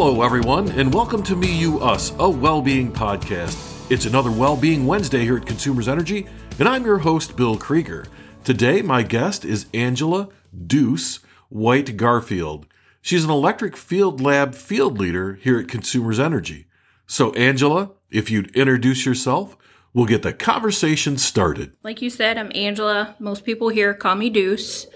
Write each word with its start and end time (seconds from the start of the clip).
Hello, 0.00 0.22
everyone, 0.22 0.70
and 0.70 0.94
welcome 0.94 1.24
to 1.24 1.34
Me, 1.34 1.52
You, 1.52 1.80
Us, 1.80 2.12
a 2.20 2.30
well 2.30 2.62
being 2.62 2.92
podcast. 2.92 3.90
It's 3.90 4.06
another 4.06 4.30
Well 4.30 4.56
Being 4.56 4.86
Wednesday 4.86 5.24
here 5.24 5.38
at 5.38 5.44
Consumers 5.44 5.88
Energy, 5.88 6.28
and 6.60 6.68
I'm 6.68 6.84
your 6.84 6.98
host, 6.98 7.36
Bill 7.36 7.58
Krieger. 7.58 8.06
Today, 8.44 8.80
my 8.80 9.02
guest 9.02 9.44
is 9.44 9.66
Angela 9.74 10.28
Deuce 10.68 11.18
White 11.48 11.96
Garfield. 11.96 12.68
She's 13.02 13.24
an 13.24 13.30
electric 13.30 13.76
field 13.76 14.20
lab 14.20 14.54
field 14.54 14.98
leader 14.98 15.34
here 15.34 15.58
at 15.58 15.66
Consumers 15.66 16.20
Energy. 16.20 16.68
So, 17.08 17.32
Angela, 17.32 17.90
if 18.08 18.30
you'd 18.30 18.54
introduce 18.54 19.04
yourself, 19.04 19.56
we'll 19.92 20.06
get 20.06 20.22
the 20.22 20.32
conversation 20.32 21.18
started. 21.18 21.72
Like 21.82 22.00
you 22.02 22.08
said, 22.08 22.38
I'm 22.38 22.52
Angela. 22.54 23.16
Most 23.18 23.44
people 23.44 23.68
here 23.68 23.94
call 23.94 24.14
me 24.14 24.30
Deuce. 24.30 24.86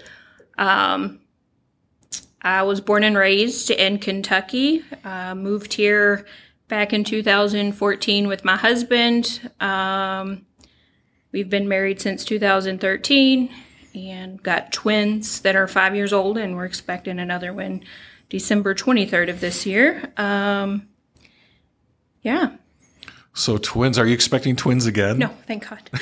Um, 0.57 1.19
I 2.43 2.63
was 2.63 2.81
born 2.81 3.03
and 3.03 3.17
raised 3.17 3.71
in 3.71 3.99
Kentucky. 3.99 4.83
Uh, 5.03 5.33
moved 5.33 5.73
here 5.73 6.25
back 6.67 6.91
in 6.91 7.03
2014 7.03 8.27
with 8.27 8.43
my 8.43 8.57
husband. 8.57 9.49
Um, 9.59 10.45
we've 11.31 11.49
been 11.49 11.67
married 11.67 12.01
since 12.01 12.25
2013 12.25 13.49
and 13.95 14.41
got 14.41 14.73
twins 14.73 15.41
that 15.41 15.55
are 15.55 15.67
five 15.67 15.95
years 15.95 16.11
old, 16.11 16.37
and 16.37 16.55
we're 16.55 16.65
expecting 16.65 17.19
another 17.19 17.53
one 17.53 17.83
December 18.29 18.73
23rd 18.73 19.29
of 19.29 19.39
this 19.39 19.65
year. 19.65 20.11
Um, 20.17 20.89
yeah. 22.23 22.55
So, 23.35 23.57
twins, 23.57 23.97
are 23.97 24.05
you 24.05 24.13
expecting 24.13 24.55
twins 24.55 24.85
again? 24.85 25.17
No, 25.17 25.27
thank 25.47 25.67
God. 25.67 25.89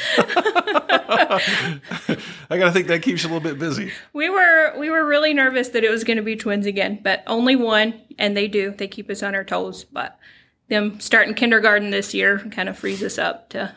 I 2.49 2.57
got 2.57 2.65
to 2.65 2.71
think 2.71 2.87
that 2.87 3.01
keeps 3.01 3.23
you 3.23 3.29
a 3.29 3.31
little 3.31 3.49
bit 3.49 3.57
busy. 3.57 3.91
We 4.11 4.29
were 4.29 4.77
we 4.77 4.89
were 4.89 5.05
really 5.05 5.33
nervous 5.33 5.69
that 5.69 5.83
it 5.83 5.89
was 5.89 6.03
going 6.03 6.17
to 6.17 6.23
be 6.23 6.35
twins 6.35 6.65
again, 6.65 6.99
but 7.01 7.23
only 7.27 7.55
one, 7.55 8.01
and 8.19 8.35
they 8.35 8.49
do. 8.49 8.71
They 8.71 8.87
keep 8.87 9.09
us 9.09 9.23
on 9.23 9.33
our 9.33 9.45
toes, 9.45 9.85
but 9.85 10.19
them 10.67 10.99
starting 10.99 11.33
kindergarten 11.33 11.89
this 11.89 12.13
year 12.13 12.39
kind 12.51 12.67
of 12.67 12.77
frees 12.77 13.01
us 13.01 13.17
up 13.17 13.49
to 13.49 13.75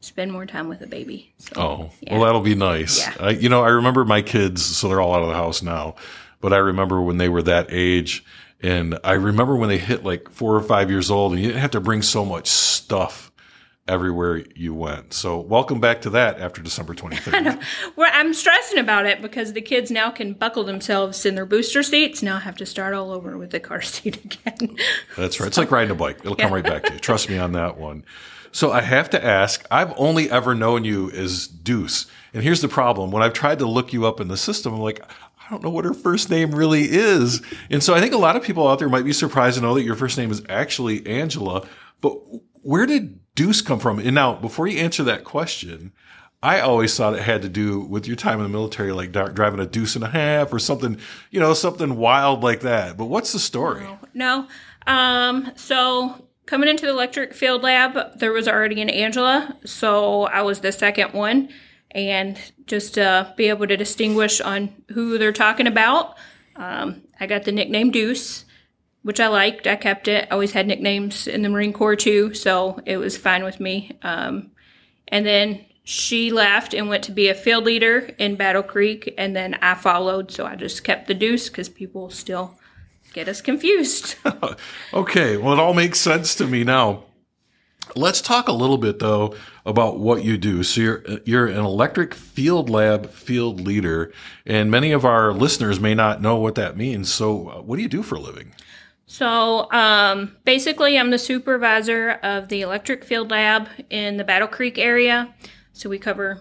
spend 0.00 0.32
more 0.32 0.46
time 0.46 0.68
with 0.68 0.78
the 0.80 0.86
baby. 0.86 1.32
So, 1.38 1.60
oh, 1.60 1.90
yeah. 2.00 2.14
well, 2.14 2.24
that'll 2.26 2.40
be 2.40 2.54
nice. 2.54 2.98
Yeah. 2.98 3.14
I, 3.18 3.30
you 3.30 3.48
know, 3.48 3.62
I 3.64 3.68
remember 3.68 4.04
my 4.04 4.22
kids, 4.22 4.64
so 4.64 4.88
they're 4.88 5.00
all 5.00 5.14
out 5.14 5.22
of 5.22 5.28
the 5.28 5.34
house 5.34 5.62
now, 5.62 5.94
but 6.40 6.52
I 6.52 6.58
remember 6.58 7.00
when 7.00 7.18
they 7.18 7.28
were 7.28 7.42
that 7.42 7.66
age. 7.70 8.24
And 8.62 8.98
I 9.02 9.12
remember 9.12 9.56
when 9.56 9.68
they 9.68 9.78
hit 9.78 10.04
like 10.04 10.30
four 10.30 10.54
or 10.54 10.62
five 10.62 10.90
years 10.90 11.10
old, 11.10 11.32
and 11.32 11.40
you 11.40 11.48
didn't 11.48 11.60
have 11.60 11.72
to 11.72 11.80
bring 11.80 12.02
so 12.02 12.24
much 12.24 12.46
stuff 12.48 13.32
everywhere 13.88 14.44
you 14.54 14.72
went. 14.72 15.12
So 15.12 15.40
welcome 15.40 15.80
back 15.80 16.02
to 16.02 16.10
that 16.10 16.38
after 16.40 16.62
December 16.62 16.94
23rd. 16.94 17.62
well, 17.96 18.10
I'm 18.12 18.32
stressing 18.32 18.78
about 18.78 19.06
it 19.06 19.20
because 19.20 19.52
the 19.52 19.60
kids 19.60 19.90
now 19.90 20.10
can 20.10 20.34
buckle 20.34 20.64
themselves 20.64 21.26
in 21.26 21.34
their 21.34 21.46
booster 21.46 21.82
seats. 21.82 22.22
Now 22.22 22.36
I 22.36 22.40
have 22.40 22.56
to 22.58 22.66
start 22.66 22.94
all 22.94 23.10
over 23.10 23.36
with 23.36 23.50
the 23.50 23.60
car 23.60 23.82
seat 23.82 24.24
again. 24.24 24.76
That's 25.16 25.40
right. 25.40 25.44
So, 25.44 25.46
it's 25.46 25.58
like 25.58 25.70
riding 25.70 25.90
a 25.90 25.96
bike. 25.96 26.18
It'll 26.20 26.36
yeah. 26.38 26.44
come 26.44 26.54
right 26.54 26.64
back 26.64 26.84
to 26.84 26.94
you. 26.94 26.98
Trust 27.00 27.28
me 27.28 27.38
on 27.38 27.52
that 27.52 27.78
one. 27.78 28.04
So 28.54 28.70
I 28.70 28.82
have 28.82 29.08
to 29.10 29.24
ask, 29.24 29.66
I've 29.70 29.94
only 29.96 30.30
ever 30.30 30.54
known 30.54 30.84
you 30.84 31.10
as 31.10 31.46
Deuce. 31.46 32.06
And 32.34 32.42
here's 32.42 32.60
the 32.60 32.68
problem. 32.68 33.10
When 33.10 33.22
I've 33.22 33.32
tried 33.32 33.58
to 33.60 33.66
look 33.66 33.94
you 33.94 34.06
up 34.06 34.20
in 34.20 34.28
the 34.28 34.36
system, 34.36 34.74
I'm 34.74 34.80
like, 34.80 35.02
don't 35.52 35.62
know 35.62 35.70
what 35.70 35.84
her 35.84 35.94
first 35.94 36.30
name 36.30 36.54
really 36.54 36.82
is. 36.82 37.42
And 37.70 37.82
so 37.82 37.94
I 37.94 38.00
think 38.00 38.14
a 38.14 38.18
lot 38.18 38.36
of 38.36 38.42
people 38.42 38.66
out 38.66 38.78
there 38.78 38.88
might 38.88 39.04
be 39.04 39.12
surprised 39.12 39.56
to 39.56 39.62
know 39.62 39.74
that 39.74 39.84
your 39.84 39.94
first 39.94 40.18
name 40.18 40.30
is 40.30 40.42
actually 40.48 41.06
Angela. 41.06 41.66
But 42.00 42.14
where 42.62 42.86
did 42.86 43.20
deuce 43.34 43.60
come 43.60 43.78
from? 43.78 43.98
And 43.98 44.14
now, 44.14 44.34
before 44.34 44.66
you 44.66 44.78
answer 44.78 45.02
that 45.04 45.24
question, 45.24 45.92
I 46.42 46.60
always 46.60 46.96
thought 46.96 47.14
it 47.14 47.22
had 47.22 47.42
to 47.42 47.48
do 47.48 47.80
with 47.80 48.08
your 48.08 48.16
time 48.16 48.38
in 48.38 48.42
the 48.42 48.48
military, 48.48 48.92
like 48.92 49.12
driving 49.12 49.60
a 49.60 49.66
deuce 49.66 49.94
and 49.94 50.04
a 50.04 50.08
half 50.08 50.52
or 50.52 50.58
something, 50.58 50.98
you 51.30 51.38
know, 51.38 51.54
something 51.54 51.96
wild 51.96 52.42
like 52.42 52.60
that. 52.60 52.96
But 52.96 53.04
what's 53.04 53.32
the 53.32 53.38
story? 53.38 53.84
No. 53.84 53.98
no. 54.14 54.92
Um, 54.92 55.52
so 55.54 56.26
coming 56.46 56.68
into 56.68 56.86
the 56.86 56.92
electric 56.92 57.34
field 57.34 57.62
lab, 57.62 58.18
there 58.18 58.32
was 58.32 58.48
already 58.48 58.80
an 58.82 58.90
Angela. 58.90 59.56
So 59.64 60.24
I 60.24 60.42
was 60.42 60.60
the 60.60 60.72
second 60.72 61.12
one. 61.12 61.50
And 61.92 62.38
just 62.66 62.94
to 62.94 63.32
be 63.36 63.48
able 63.48 63.66
to 63.66 63.76
distinguish 63.76 64.40
on 64.40 64.74
who 64.92 65.18
they're 65.18 65.32
talking 65.32 65.66
about, 65.66 66.16
um, 66.56 67.02
I 67.20 67.26
got 67.26 67.44
the 67.44 67.52
nickname 67.52 67.90
Deuce 67.90 68.44
which 69.02 69.20
I 69.20 69.28
liked. 69.28 69.66
I 69.66 69.76
kept 69.76 70.08
it. 70.08 70.28
I 70.30 70.34
always 70.34 70.52
had 70.52 70.66
nicknames 70.66 71.26
in 71.26 71.42
the 71.42 71.48
Marine 71.48 71.72
Corps 71.72 71.96
too, 71.96 72.34
so 72.34 72.80
it 72.86 72.96
was 72.96 73.16
fine 73.16 73.44
with 73.44 73.60
me. 73.60 73.98
Um, 74.02 74.52
and 75.08 75.26
then 75.26 75.64
she 75.84 76.30
left 76.30 76.74
and 76.74 76.88
went 76.88 77.04
to 77.04 77.12
be 77.12 77.28
a 77.28 77.34
field 77.34 77.64
leader 77.64 78.10
in 78.18 78.36
Battle 78.36 78.62
Creek, 78.62 79.12
and 79.18 79.34
then 79.34 79.54
I 79.54 79.74
followed. 79.74 80.30
So 80.30 80.46
I 80.46 80.54
just 80.54 80.84
kept 80.84 81.08
the 81.08 81.14
deuce 81.14 81.48
because 81.48 81.68
people 81.68 82.10
still 82.10 82.58
get 83.12 83.28
us 83.28 83.40
confused. 83.40 84.14
okay, 84.94 85.36
well, 85.36 85.52
it 85.52 85.58
all 85.58 85.74
makes 85.74 85.98
sense 85.98 86.34
to 86.36 86.46
me 86.46 86.64
now. 86.64 87.04
Let's 87.94 88.20
talk 88.20 88.48
a 88.48 88.52
little 88.52 88.78
bit 88.78 88.98
though 88.98 89.34
about 89.66 89.98
what 89.98 90.24
you 90.24 90.38
do. 90.38 90.62
So 90.62 90.80
you're 90.80 91.04
you're 91.24 91.46
an 91.46 91.64
electric 91.64 92.14
field 92.14 92.70
lab 92.70 93.10
field 93.10 93.60
leader, 93.60 94.12
and 94.46 94.70
many 94.70 94.92
of 94.92 95.04
our 95.04 95.32
listeners 95.32 95.78
may 95.78 95.94
not 95.94 96.22
know 96.22 96.36
what 96.36 96.54
that 96.54 96.76
means. 96.76 97.12
So, 97.12 97.48
uh, 97.48 97.62
what 97.62 97.76
do 97.76 97.82
you 97.82 97.88
do 97.88 98.02
for 98.02 98.14
a 98.14 98.20
living? 98.20 98.54
So 99.06 99.70
um, 99.72 100.36
basically, 100.44 100.98
I'm 100.98 101.10
the 101.10 101.18
supervisor 101.18 102.12
of 102.22 102.48
the 102.48 102.62
electric 102.62 103.04
field 103.04 103.30
lab 103.30 103.68
in 103.90 104.16
the 104.16 104.24
Battle 104.24 104.48
Creek 104.48 104.78
area. 104.78 105.34
So 105.74 105.90
we 105.90 105.98
cover 105.98 106.40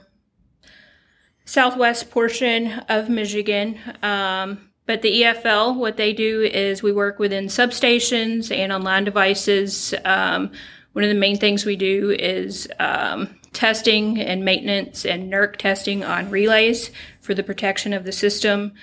southwest 1.44 2.12
portion 2.12 2.68
of 2.88 3.10
Michigan. 3.10 3.78
Um, 4.02 4.70
but 4.86 5.02
the 5.02 5.22
EFL, 5.22 5.76
what 5.76 5.98
they 5.98 6.14
do 6.14 6.42
is 6.42 6.82
we 6.82 6.92
work 6.92 7.20
within 7.20 7.48
substations 7.48 8.56
and 8.56 8.72
on 8.72 8.84
line 8.84 9.04
devices. 9.04 9.94
Um, 10.06 10.52
one 10.94 11.04
of 11.04 11.10
the 11.10 11.16
main 11.16 11.38
things 11.38 11.66
we 11.66 11.76
do 11.76 12.12
is 12.12 12.68
um, 12.80 13.30
testing 13.54 14.20
and 14.20 14.44
maintenance 14.44 15.06
and 15.06 15.32
NERC 15.32 15.56
testing 15.58 16.04
on 16.04 16.30
relays 16.30 16.92
for 17.22 17.34
the 17.34 17.44
protection 17.44 17.94
of 17.94 18.04
the 18.04 18.12
system. 18.12 18.74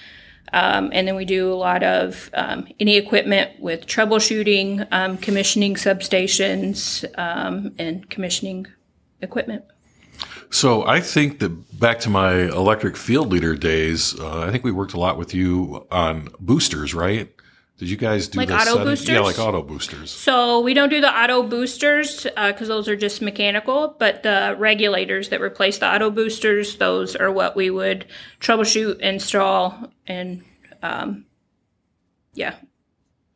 Um, 0.53 0.91
and 0.93 1.07
then 1.07 1.15
we 1.15 1.27
do 1.27 1.53
a 1.53 1.55
lot 1.55 1.83
of 1.83 2.31
um, 2.33 2.69
any 2.81 2.97
equipment 2.97 3.61
with 3.61 3.87
troubleshooting, 3.87 4.87
um, 4.91 5.19
commissioning 5.19 5.75
substations, 5.75 7.05
um, 7.19 7.75
and 7.79 8.09
commissioning 8.09 8.67
equipment. 9.21 9.65
So 10.51 10.87
I 10.87 11.01
think 11.01 11.41
that 11.41 11.79
back 11.79 12.01
to 12.01 12.11
my 12.11 12.45
electric 12.49 12.97
field 12.97 13.31
leader 13.31 13.55
days, 13.55 14.19
uh, 14.19 14.41
I 14.41 14.51
think 14.51 14.65
we 14.65 14.73
worked 14.73 14.95
a 14.95 15.01
lot 15.01 15.19
with 15.19 15.35
you 15.35 15.87
on 15.91 16.29
boosters, 16.41 16.95
right? 16.95 17.31
Did 17.78 17.91
you 17.91 17.97
guys 17.97 18.27
do 18.27 18.39
like 18.39 18.50
auto 18.50 18.65
setting? 18.65 18.84
boosters? 18.84 19.09
Yeah, 19.09 19.21
like 19.21 19.39
auto 19.39 19.62
boosters. 19.62 20.11
So 20.11 20.61
we 20.61 20.75
don't 20.75 20.89
do 20.89 21.00
the 21.00 21.16
auto 21.16 21.44
boosters 21.44 22.25
because 22.25 22.62
uh, 22.62 22.75
those 22.75 22.89
are 22.89 22.97
just 22.97 23.22
mechanical, 23.22 23.94
but 24.00 24.25
the 24.25 24.56
regulators 24.59 25.28
that 25.28 25.41
replace 25.41 25.78
the 25.78 25.87
auto 25.87 26.11
boosters, 26.11 26.77
those 26.77 27.15
are 27.15 27.31
what 27.31 27.55
we 27.55 27.71
would 27.71 28.06
troubleshoot, 28.41 28.99
install, 28.99 29.93
and 30.09 30.44
um, 30.83 31.25
yeah, 32.34 32.56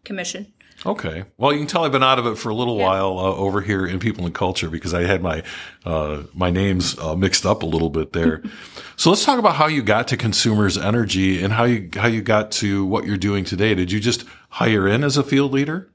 commission. 0.04 0.52
Okay. 0.84 1.24
Well, 1.36 1.52
you 1.52 1.58
can 1.58 1.68
tell 1.68 1.84
I've 1.84 1.92
been 1.92 2.02
out 2.02 2.18
of 2.18 2.26
it 2.26 2.36
for 2.36 2.48
a 2.48 2.54
little 2.54 2.76
yeah. 2.76 2.86
while 2.86 3.18
uh, 3.18 3.34
over 3.34 3.60
here 3.60 3.86
in 3.86 4.00
People 4.00 4.24
and 4.24 4.34
Culture 4.34 4.68
because 4.68 4.92
I 4.92 5.02
had 5.02 5.22
my 5.22 5.42
uh, 5.84 6.24
my 6.34 6.50
names 6.50 6.98
uh, 6.98 7.14
mixed 7.14 7.46
up 7.46 7.62
a 7.62 7.66
little 7.66 7.90
bit 7.90 8.12
there. 8.12 8.42
so 8.96 9.10
let's 9.10 9.24
talk 9.24 9.38
about 9.38 9.54
how 9.54 9.66
you 9.66 9.82
got 9.82 10.08
to 10.08 10.16
Consumers 10.16 10.76
Energy 10.76 11.42
and 11.42 11.52
how 11.52 11.64
you 11.64 11.88
how 11.94 12.08
you 12.08 12.20
got 12.20 12.50
to 12.52 12.84
what 12.84 13.04
you're 13.04 13.16
doing 13.16 13.44
today. 13.44 13.74
Did 13.74 13.92
you 13.92 14.00
just 14.00 14.24
hire 14.48 14.88
in 14.88 15.04
as 15.04 15.16
a 15.16 15.22
field 15.22 15.52
leader? 15.52 15.88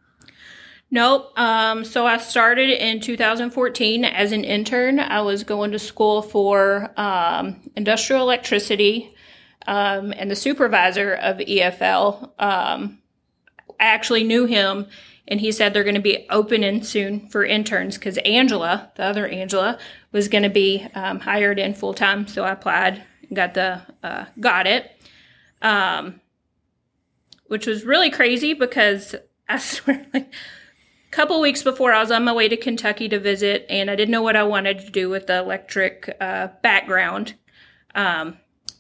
Nope. 0.89 1.37
Um, 1.37 1.83
so 1.83 2.05
I 2.05 2.17
started 2.17 2.69
in 2.69 3.01
2014 3.01 4.05
as 4.05 4.31
an 4.31 4.45
intern. 4.45 4.99
I 4.99 5.19
was 5.19 5.43
going 5.43 5.71
to 5.71 5.79
school 5.79 6.21
for 6.21 6.93
um, 6.95 7.59
industrial 7.75 8.21
electricity, 8.21 9.13
um, 9.67 10.13
and 10.15 10.31
the 10.31 10.35
supervisor 10.35 11.13
of 11.13 11.39
EFL 11.39 12.29
um, 12.39 12.99
actually 13.79 14.23
knew 14.23 14.45
him 14.45 14.87
and 15.27 15.41
he 15.41 15.51
said 15.51 15.73
they're 15.73 15.83
going 15.83 15.95
to 15.95 16.01
be 16.01 16.25
opening 16.29 16.83
soon 16.83 17.27
for 17.27 17.43
interns 17.43 17.97
because 17.97 18.17
Angela, 18.19 18.91
the 18.95 19.03
other 19.03 19.27
Angela, 19.27 19.77
was 20.11 20.27
going 20.27 20.43
to 20.43 20.49
be 20.49 20.87
um, 20.95 21.19
hired 21.19 21.59
in 21.59 21.73
full 21.73 21.93
time. 21.93 22.27
So 22.27 22.43
I 22.43 22.51
applied, 22.51 23.03
got 23.33 23.53
the 23.53 23.81
uh, 24.03 24.25
got 24.39 24.67
it, 24.67 24.91
um, 25.61 26.21
which 27.47 27.67
was 27.67 27.83
really 27.83 28.09
crazy 28.09 28.53
because 28.53 29.15
I 29.49 29.57
swear, 29.59 30.05
like 30.13 30.33
a 30.33 31.11
couple 31.11 31.41
weeks 31.41 31.63
before 31.63 31.93
I 31.93 32.01
was 32.01 32.11
on 32.11 32.23
my 32.23 32.33
way 32.33 32.47
to 32.47 32.57
Kentucky 32.57 33.09
to 33.09 33.19
visit, 33.19 33.65
and 33.69 33.91
I 33.91 33.95
didn't 33.95 34.11
know 34.11 34.21
what 34.21 34.35
I 34.35 34.43
wanted 34.43 34.79
to 34.79 34.89
do 34.89 35.09
with 35.09 35.27
the 35.27 35.39
electric 35.39 36.15
uh, 36.21 36.49
background. 36.61 37.35
Um, 37.95 38.37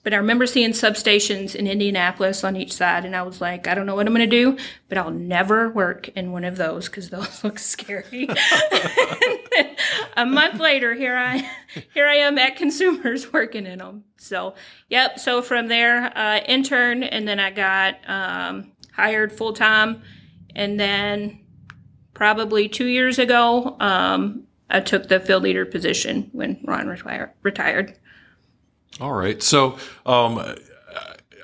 but 0.07 0.13
I 0.13 0.17
remember 0.19 0.47
seeing 0.47 0.69
substations 0.69 1.53
in 1.53 1.67
Indianapolis 1.67 2.45
on 2.45 2.55
each 2.55 2.71
side, 2.71 3.03
and 3.03 3.13
I 3.13 3.23
was 3.23 3.41
like, 3.41 3.67
I 3.67 3.75
don't 3.75 3.85
know 3.85 3.93
what 3.93 4.07
I'm 4.07 4.13
going 4.13 4.29
to 4.29 4.55
do, 4.55 4.57
but 4.87 4.97
I'll 4.97 5.11
never 5.11 5.67
work 5.69 6.07
in 6.07 6.31
one 6.31 6.45
of 6.45 6.55
those 6.55 6.87
because 6.87 7.09
those 7.09 7.43
look 7.43 7.59
scary. 7.59 8.29
a 10.15 10.25
month 10.25 10.61
later, 10.61 10.93
here 10.93 11.17
I 11.17 11.51
here 11.93 12.07
I 12.07 12.15
am 12.15 12.37
at 12.37 12.55
Consumers 12.55 13.33
working 13.33 13.65
in 13.65 13.79
them. 13.79 14.05
So, 14.15 14.55
yep. 14.87 15.19
So 15.19 15.41
from 15.41 15.67
there, 15.67 16.17
uh, 16.17 16.39
intern, 16.47 17.03
and 17.03 17.27
then 17.27 17.41
I 17.41 17.51
got 17.51 17.95
um, 18.07 18.71
hired 18.93 19.33
full 19.33 19.51
time 19.51 20.03
and 20.55 20.79
then 20.79 21.41
probably 22.13 22.69
two 22.69 22.87
years 22.87 23.19
ago, 23.19 23.75
um, 23.81 24.45
I 24.69 24.79
took 24.79 25.09
the 25.09 25.19
field 25.19 25.43
leader 25.43 25.65
position 25.65 26.29
when 26.31 26.61
Ron 26.63 26.87
retire- 26.87 27.33
retired. 27.43 27.99
All 28.99 29.13
right. 29.13 29.41
So 29.43 29.77
um, 30.05 30.55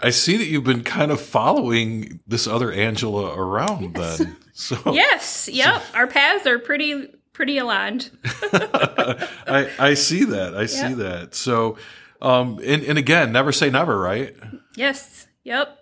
I 0.01 0.10
see 0.10 0.38
that 0.38 0.48
you've 0.48 0.63
been 0.63 0.84
kind 0.84 1.12
of 1.12 1.22
following 1.22 2.19
this 2.28 2.48
other 2.48 2.72
Angela 2.72 3.34
around 3.38 3.95
Yes. 3.98 4.18
then. 4.18 4.38
So 4.56 4.78
Yes, 4.94 5.50
yep. 5.51 5.81
Our 5.95 6.06
paths 6.06 6.45
are 6.45 6.60
pretty 6.60 7.07
pretty 7.34 7.57
aligned. 7.57 8.12
I, 8.54 9.68
I 9.80 9.94
see 9.95 10.25
that. 10.25 10.54
I 10.56 10.68
see 10.68 10.94
that. 10.94 11.34
So, 11.34 11.78
um, 12.22 12.60
and, 12.63 12.84
and 12.84 13.00
again, 13.00 13.31
never 13.31 13.51
say 13.51 13.72
never, 13.72 14.00
right? 14.00 14.36
Yes, 14.75 15.28
yep. 15.44 15.80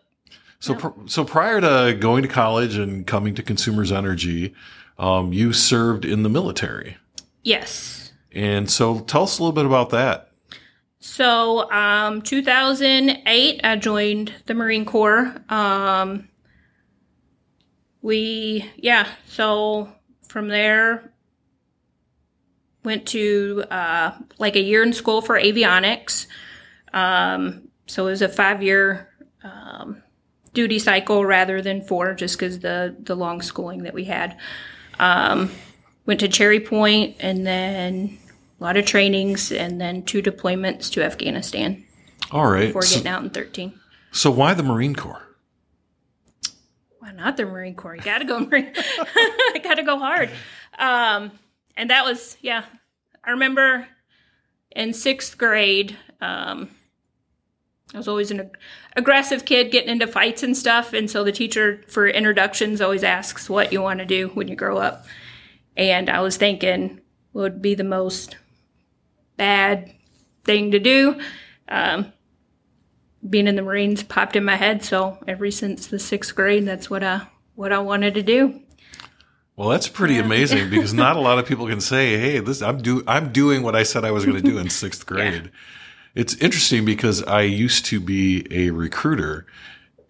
So, 0.59 0.75
pr- 0.75 1.07
so 1.07 1.25
prior 1.25 1.59
to 1.59 1.97
going 1.99 2.23
to 2.23 2.29
college 2.29 2.77
and 2.77 3.05
coming 3.05 3.35
to 3.35 3.43
Consumers 3.43 3.91
Energy, 3.91 4.53
um, 4.97 5.33
you 5.33 5.51
served 5.51 6.05
in 6.05 6.23
the 6.23 6.29
military. 6.29 6.95
Yes. 7.43 8.13
And 8.31 8.71
so 8.71 8.99
tell 9.01 9.23
us 9.23 9.37
a 9.37 9.43
little 9.43 9.53
bit 9.53 9.65
about 9.65 9.89
that. 9.89 10.30
So, 11.03 11.69
um, 11.71 12.21
2008, 12.21 13.61
I 13.63 13.75
joined 13.77 14.31
the 14.45 14.53
Marine 14.53 14.85
Corps. 14.85 15.35
Um, 15.49 16.29
we, 18.03 18.69
yeah, 18.77 19.07
so 19.25 19.91
from 20.27 20.47
there, 20.47 21.11
went 22.83 23.07
to 23.07 23.63
uh, 23.71 24.11
like 24.37 24.55
a 24.55 24.61
year 24.61 24.83
in 24.83 24.93
school 24.93 25.23
for 25.23 25.39
avionics. 25.39 26.27
Um, 26.93 27.69
so 27.87 28.05
it 28.05 28.11
was 28.11 28.21
a 28.21 28.29
five 28.29 28.61
year 28.61 29.09
um, 29.43 30.03
duty 30.53 30.77
cycle 30.77 31.25
rather 31.25 31.63
than 31.63 31.81
four, 31.81 32.13
just 32.13 32.37
because 32.37 32.59
the, 32.59 32.95
the 32.99 33.15
long 33.15 33.41
schooling 33.41 33.83
that 33.83 33.95
we 33.95 34.03
had. 34.03 34.37
Um, 34.99 35.49
went 36.05 36.19
to 36.19 36.27
Cherry 36.27 36.59
Point 36.59 37.15
and 37.19 37.45
then 37.45 38.19
a 38.61 38.63
lot 38.63 38.77
of 38.77 38.85
trainings 38.85 39.51
and 39.51 39.81
then 39.81 40.03
two 40.03 40.21
deployments 40.21 40.91
to 40.91 41.03
Afghanistan 41.03 41.83
All 42.31 42.45
right. 42.49 42.67
before 42.67 42.83
So, 42.83 42.97
getting 42.97 43.11
out 43.11 43.23
in 43.23 43.31
13. 43.31 43.73
so 44.11 44.29
why 44.29 44.53
the 44.53 44.61
Marine 44.63 44.95
Corps? 44.95 45.23
Why 46.99 47.11
not 47.11 47.37
the 47.37 47.45
Marine 47.45 47.75
Corps? 47.75 47.95
You 47.95 48.01
gotta 48.01 48.25
go 48.25 48.39
Marine. 48.45 48.71
I 48.77 49.59
gotta 49.63 49.83
go 49.83 49.97
hard. 49.97 50.29
Um, 50.77 51.31
and 51.75 51.89
that 51.89 52.05
was, 52.05 52.37
yeah. 52.41 52.63
I 53.23 53.31
remember 53.31 53.87
in 54.75 54.93
sixth 54.93 55.37
grade, 55.37 55.97
um, 56.21 56.69
I 57.93 57.97
was 57.97 58.07
always 58.07 58.31
an 58.31 58.39
ag- 58.41 58.57
aggressive 58.95 59.43
kid 59.45 59.71
getting 59.71 59.89
into 59.89 60.07
fights 60.07 60.43
and 60.43 60.55
stuff. 60.55 60.93
And 60.93 61.09
so 61.09 61.23
the 61.23 61.31
teacher 61.31 61.83
for 61.87 62.07
introductions 62.07 62.79
always 62.81 63.03
asks 63.03 63.49
what 63.49 63.73
you 63.73 63.81
want 63.81 63.99
to 63.99 64.05
do 64.05 64.27
when 64.29 64.47
you 64.47 64.55
grow 64.55 64.77
up. 64.77 65.05
And 65.75 66.09
I 66.09 66.21
was 66.21 66.37
thinking 66.37 67.01
what 67.31 67.41
would 67.41 67.61
be 67.61 67.73
the 67.75 67.83
most 67.83 68.37
bad 69.41 69.91
thing 70.43 70.69
to 70.69 70.77
do. 70.77 71.19
Um, 71.67 72.13
being 73.27 73.47
in 73.47 73.55
the 73.55 73.63
Marines 73.63 74.03
popped 74.03 74.35
in 74.35 74.45
my 74.45 74.55
head. 74.55 74.83
So 74.83 75.17
ever 75.27 75.49
since 75.49 75.87
the 75.87 75.97
sixth 75.97 76.35
grade, 76.35 76.67
that's 76.67 76.91
what 76.91 77.03
I 77.03 77.27
what 77.55 77.71
I 77.71 77.79
wanted 77.79 78.13
to 78.13 78.21
do. 78.21 78.61
Well, 79.55 79.69
that's 79.69 79.87
pretty 79.87 80.19
amazing 80.19 80.69
because 80.69 80.93
not 80.93 81.15
a 81.15 81.19
lot 81.19 81.39
of 81.39 81.45
people 81.51 81.67
can 81.67 81.81
say, 81.81 82.19
"Hey, 82.19 82.39
this 82.39 82.61
I'm 82.61 82.83
do 82.83 83.03
I'm 83.07 83.31
doing 83.31 83.63
what 83.63 83.75
I 83.75 83.81
said 83.81 84.05
I 84.05 84.11
was 84.11 84.25
going 84.25 84.37
to 84.37 84.43
do 84.43 84.59
in 84.59 84.69
sixth 84.83 85.07
grade." 85.07 85.49
It's 86.13 86.35
interesting 86.35 86.85
because 86.85 87.23
I 87.23 87.41
used 87.41 87.85
to 87.85 87.99
be 87.99 88.45
a 88.51 88.69
recruiter, 88.69 89.47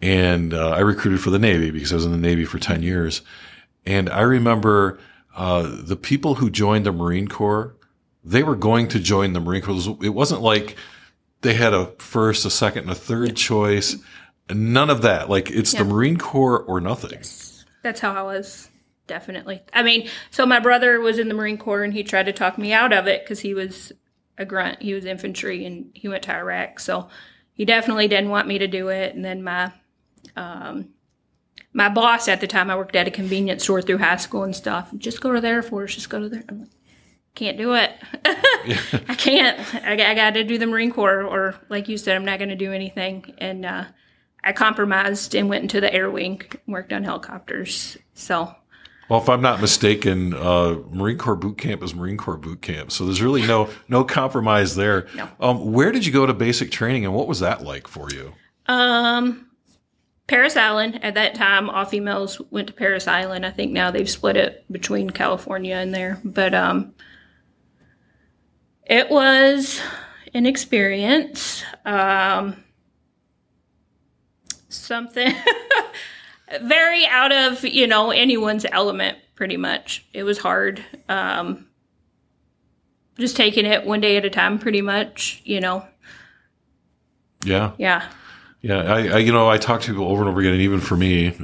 and 0.02 0.52
uh, 0.52 0.70
I 0.70 0.80
recruited 0.80 1.22
for 1.22 1.30
the 1.30 1.38
Navy 1.38 1.70
because 1.70 1.92
I 1.92 1.94
was 1.94 2.04
in 2.04 2.12
the 2.12 2.18
Navy 2.18 2.44
for 2.44 2.58
ten 2.58 2.82
years, 2.82 3.22
and 3.86 4.10
I 4.10 4.20
remember 4.20 4.98
uh, 5.34 5.70
the 5.82 5.96
people 5.96 6.34
who 6.34 6.50
joined 6.50 6.84
the 6.84 6.92
Marine 6.92 7.28
Corps. 7.28 7.74
They 8.24 8.42
were 8.42 8.56
going 8.56 8.88
to 8.88 9.00
join 9.00 9.32
the 9.32 9.40
Marine 9.40 9.62
Corps. 9.62 9.96
It 10.02 10.10
wasn't 10.10 10.42
like 10.42 10.76
they 11.40 11.54
had 11.54 11.74
a 11.74 11.86
first, 11.98 12.44
a 12.44 12.50
second, 12.50 12.82
and 12.82 12.90
a 12.90 12.94
third 12.94 13.36
choice. 13.36 13.96
None 14.50 14.90
of 14.90 15.02
that. 15.02 15.28
Like 15.28 15.50
it's 15.50 15.72
the 15.72 15.84
Marine 15.84 16.18
Corps 16.18 16.62
or 16.62 16.80
nothing. 16.80 17.20
That's 17.82 18.00
how 18.00 18.12
I 18.12 18.22
was. 18.22 18.68
Definitely. 19.08 19.62
I 19.72 19.82
mean, 19.82 20.08
so 20.30 20.46
my 20.46 20.60
brother 20.60 21.00
was 21.00 21.18
in 21.18 21.28
the 21.28 21.34
Marine 21.34 21.58
Corps 21.58 21.82
and 21.82 21.92
he 21.92 22.04
tried 22.04 22.26
to 22.26 22.32
talk 22.32 22.56
me 22.56 22.72
out 22.72 22.92
of 22.92 23.06
it 23.08 23.24
because 23.24 23.40
he 23.40 23.54
was 23.54 23.92
a 24.38 24.44
grunt. 24.44 24.80
He 24.80 24.94
was 24.94 25.04
infantry 25.04 25.64
and 25.66 25.90
he 25.92 26.08
went 26.08 26.22
to 26.24 26.32
Iraq. 26.32 26.78
So 26.80 27.08
he 27.52 27.64
definitely 27.64 28.08
didn't 28.08 28.30
want 28.30 28.48
me 28.48 28.58
to 28.58 28.68
do 28.68 28.88
it. 28.88 29.14
And 29.14 29.24
then 29.24 29.42
my 29.42 29.72
um, 30.36 30.90
my 31.72 31.88
boss 31.88 32.28
at 32.28 32.40
the 32.40 32.46
time, 32.46 32.70
I 32.70 32.76
worked 32.76 32.96
at 32.96 33.08
a 33.08 33.10
convenience 33.10 33.64
store 33.64 33.82
through 33.82 33.98
high 33.98 34.16
school 34.16 34.44
and 34.44 34.54
stuff. 34.54 34.92
Just 34.96 35.20
go 35.20 35.32
to 35.32 35.40
the 35.40 35.48
Air 35.48 35.62
Force. 35.62 35.94
Just 35.94 36.10
go 36.10 36.20
to 36.20 36.28
the. 36.28 36.44
I'm 36.48 36.60
like, 36.60 36.70
can't 37.34 37.56
do 37.56 37.74
it. 37.74 37.92
I 39.08 39.14
can't. 39.16 39.58
I, 39.84 40.10
I 40.10 40.14
got 40.14 40.34
to 40.34 40.44
do 40.44 40.58
the 40.58 40.66
Marine 40.66 40.92
Corps, 40.92 41.22
or 41.22 41.54
like 41.68 41.88
you 41.88 41.96
said, 41.96 42.16
I'm 42.16 42.24
not 42.24 42.38
going 42.38 42.50
to 42.50 42.56
do 42.56 42.72
anything. 42.72 43.34
And 43.38 43.64
uh, 43.64 43.84
I 44.44 44.52
compromised 44.52 45.34
and 45.34 45.48
went 45.48 45.62
into 45.62 45.80
the 45.80 45.92
Air 45.92 46.10
Wing, 46.10 46.42
worked 46.66 46.92
on 46.92 47.04
helicopters. 47.04 47.96
So 48.14 48.54
Well, 49.08 49.20
if 49.20 49.28
I'm 49.28 49.40
not 49.40 49.60
mistaken, 49.60 50.34
uh, 50.34 50.78
Marine 50.90 51.18
Corps 51.18 51.36
boot 51.36 51.58
camp 51.58 51.82
is 51.82 51.94
Marine 51.94 52.16
Corps 52.16 52.36
boot 52.36 52.60
camp, 52.60 52.92
so 52.92 53.04
there's 53.04 53.22
really 53.22 53.46
no 53.46 53.70
no 53.88 54.04
compromise 54.04 54.76
there. 54.76 55.06
No. 55.14 55.28
Um, 55.40 55.72
where 55.72 55.92
did 55.92 56.04
you 56.04 56.12
go 56.12 56.26
to 56.26 56.34
basic 56.34 56.70
training, 56.70 57.04
and 57.04 57.14
what 57.14 57.28
was 57.28 57.40
that 57.40 57.62
like 57.62 57.88
for 57.88 58.10
you? 58.10 58.34
Um, 58.66 59.48
Parris 60.26 60.56
Island 60.56 61.02
at 61.02 61.14
that 61.14 61.34
time, 61.34 61.68
all 61.68 61.84
females 61.84 62.40
went 62.50 62.68
to 62.68 62.72
Parris 62.72 63.08
Island. 63.08 63.44
I 63.44 63.50
think 63.50 63.72
now 63.72 63.90
they've 63.90 64.08
split 64.08 64.36
it 64.36 64.64
between 64.70 65.10
California 65.10 65.76
and 65.76 65.92
there, 65.94 66.20
but 66.24 66.54
um, 66.54 66.94
it 68.92 69.10
was 69.10 69.80
an 70.34 70.44
experience. 70.46 71.64
Um, 71.86 72.62
something 74.68 75.34
very 76.62 77.06
out 77.06 77.32
of 77.32 77.64
you 77.64 77.86
know 77.86 78.10
anyone's 78.10 78.66
element. 78.70 79.18
Pretty 79.34 79.56
much, 79.56 80.04
it 80.12 80.22
was 80.24 80.38
hard. 80.38 80.84
Um, 81.08 81.66
just 83.18 83.36
taking 83.36 83.66
it 83.66 83.86
one 83.86 84.00
day 84.00 84.16
at 84.16 84.24
a 84.24 84.30
time. 84.30 84.58
Pretty 84.58 84.82
much, 84.82 85.40
you 85.44 85.60
know. 85.60 85.84
Yeah, 87.44 87.72
Yeah. 87.78 88.08
yeah. 88.60 88.78
I, 88.82 89.08
I 89.08 89.18
you 89.18 89.32
know 89.32 89.48
I 89.48 89.58
talk 89.58 89.80
to 89.80 89.86
people 89.92 90.06
over 90.06 90.20
and 90.22 90.28
over 90.28 90.40
again, 90.40 90.52
and 90.52 90.60
even 90.62 90.80
for 90.80 90.96
me, 90.96 91.34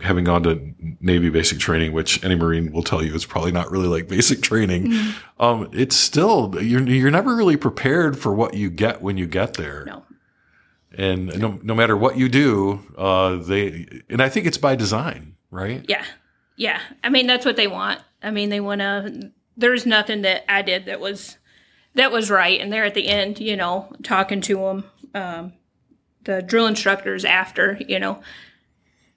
having 0.00 0.24
gone 0.24 0.42
to 0.44 0.69
Navy 1.00 1.30
basic 1.30 1.58
training, 1.58 1.92
which 1.92 2.22
any 2.22 2.34
Marine 2.34 2.72
will 2.72 2.82
tell 2.82 3.02
you 3.02 3.14
is 3.14 3.24
probably 3.24 3.52
not 3.52 3.70
really 3.70 3.88
like 3.88 4.06
basic 4.08 4.42
training. 4.42 4.92
Um, 5.38 5.68
it's 5.72 5.96
still 5.96 6.54
you're 6.60 6.82
you're 6.82 7.10
never 7.10 7.34
really 7.34 7.56
prepared 7.56 8.18
for 8.18 8.34
what 8.34 8.54
you 8.54 8.70
get 8.70 9.00
when 9.00 9.16
you 9.16 9.26
get 9.26 9.54
there. 9.54 9.84
No. 9.86 10.04
And 10.98 11.38
no, 11.38 11.58
no 11.62 11.74
matter 11.74 11.96
what 11.96 12.18
you 12.18 12.28
do, 12.28 12.80
uh, 12.98 13.36
they 13.36 13.86
and 14.08 14.20
I 14.20 14.28
think 14.28 14.46
it's 14.46 14.58
by 14.58 14.76
design, 14.76 15.36
right? 15.50 15.84
Yeah. 15.88 16.04
Yeah. 16.56 16.80
I 17.02 17.08
mean, 17.08 17.26
that's 17.26 17.46
what 17.46 17.56
they 17.56 17.68
want. 17.68 18.02
I 18.22 18.30
mean, 18.30 18.50
they 18.50 18.60
want 18.60 18.80
to, 18.80 19.32
there's 19.56 19.86
nothing 19.86 20.22
that 20.22 20.44
I 20.46 20.60
did 20.60 20.84
that 20.84 21.00
was, 21.00 21.38
that 21.94 22.12
was 22.12 22.30
right. 22.30 22.60
And 22.60 22.70
they're 22.70 22.84
at 22.84 22.92
the 22.92 23.08
end, 23.08 23.40
you 23.40 23.56
know, 23.56 23.90
talking 24.02 24.42
to 24.42 24.56
them, 24.56 24.84
um, 25.14 25.52
the 26.24 26.42
drill 26.42 26.66
instructors 26.66 27.24
after, 27.24 27.78
you 27.88 27.98
know, 27.98 28.20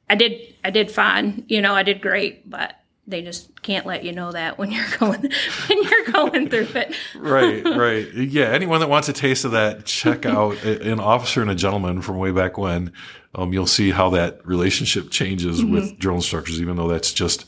I 0.10 0.16
did, 0.16 0.54
I 0.64 0.70
did 0.70 0.92
fine, 0.92 1.46
you 1.48 1.62
know, 1.62 1.74
I 1.74 1.84
did 1.84 2.02
great, 2.02 2.50
but 2.50 2.76
they 3.06 3.22
just 3.22 3.62
can't 3.62 3.86
let 3.86 4.04
you 4.04 4.14
know 4.14 4.32
that 4.32 4.58
when 4.58 4.72
you're 4.72 4.86
going, 5.00 5.22
when 5.22 5.84
you're 5.84 6.06
going 6.12 6.50
through 6.50 6.68
it. 6.76 6.96
right, 7.16 7.64
right. 7.66 8.14
Yeah, 8.14 8.46
anyone 8.46 8.80
that 8.80 8.90
wants 8.90 9.10
a 9.10 9.14
taste 9.14 9.46
of 9.46 9.52
that, 9.52 9.86
check 9.86 10.26
out 10.26 10.64
an 10.64 11.00
officer 11.00 11.42
and 11.42 11.50
a 11.50 11.56
gentleman 11.56 12.02
from 12.02 12.18
way 12.18 12.32
back 12.32 12.58
when. 12.58 12.94
Um, 13.36 13.52
you'll 13.52 13.66
see 13.66 13.90
how 13.90 14.12
that 14.12 14.46
relationship 14.46 15.10
changes 15.10 15.66
with 15.66 15.98
drill 15.98 16.16
instructors, 16.16 16.62
even 16.62 16.76
though 16.76 16.88
that's 16.88 17.12
just 17.12 17.46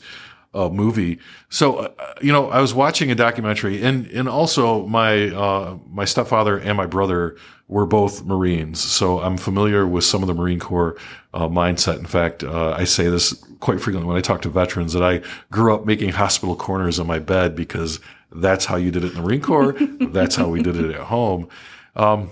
a 0.56 0.70
movie. 0.70 1.18
So, 1.48 1.76
uh, 1.76 2.14
you 2.20 2.32
know, 2.32 2.50
I 2.50 2.60
was 2.60 2.74
watching 2.74 3.10
a 3.10 3.14
documentary, 3.14 3.82
and 3.82 4.06
and 4.06 4.28
also 4.28 4.86
my 4.86 5.28
uh, 5.28 5.78
my 5.88 6.04
stepfather 6.04 6.58
and 6.58 6.76
my 6.76 6.86
brother 6.86 7.36
were 7.68 7.86
both 7.86 8.24
Marines, 8.24 8.80
so 8.80 9.20
I'm 9.20 9.36
familiar 9.36 9.86
with 9.86 10.04
some 10.04 10.22
of 10.22 10.28
the 10.28 10.34
Marine 10.34 10.60
Corps 10.60 10.96
uh, 11.34 11.48
mindset. 11.48 11.98
In 11.98 12.06
fact, 12.06 12.42
uh, 12.44 12.72
I 12.72 12.84
say 12.84 13.08
this 13.08 13.32
quite 13.60 13.80
frequently 13.80 14.08
when 14.08 14.16
I 14.16 14.20
talk 14.20 14.42
to 14.42 14.48
veterans 14.48 14.92
that 14.92 15.02
I 15.02 15.22
grew 15.50 15.74
up 15.74 15.84
making 15.84 16.10
hospital 16.10 16.56
corners 16.56 16.98
on 16.98 17.06
my 17.06 17.18
bed 17.18 17.56
because 17.56 18.00
that's 18.32 18.64
how 18.64 18.76
you 18.76 18.90
did 18.90 19.04
it 19.04 19.10
in 19.10 19.14
the 19.16 19.22
Marine 19.22 19.42
Corps. 19.42 19.72
that's 20.00 20.36
how 20.36 20.48
we 20.48 20.62
did 20.62 20.76
it 20.76 20.94
at 20.94 21.02
home. 21.02 21.48
Um, 21.96 22.30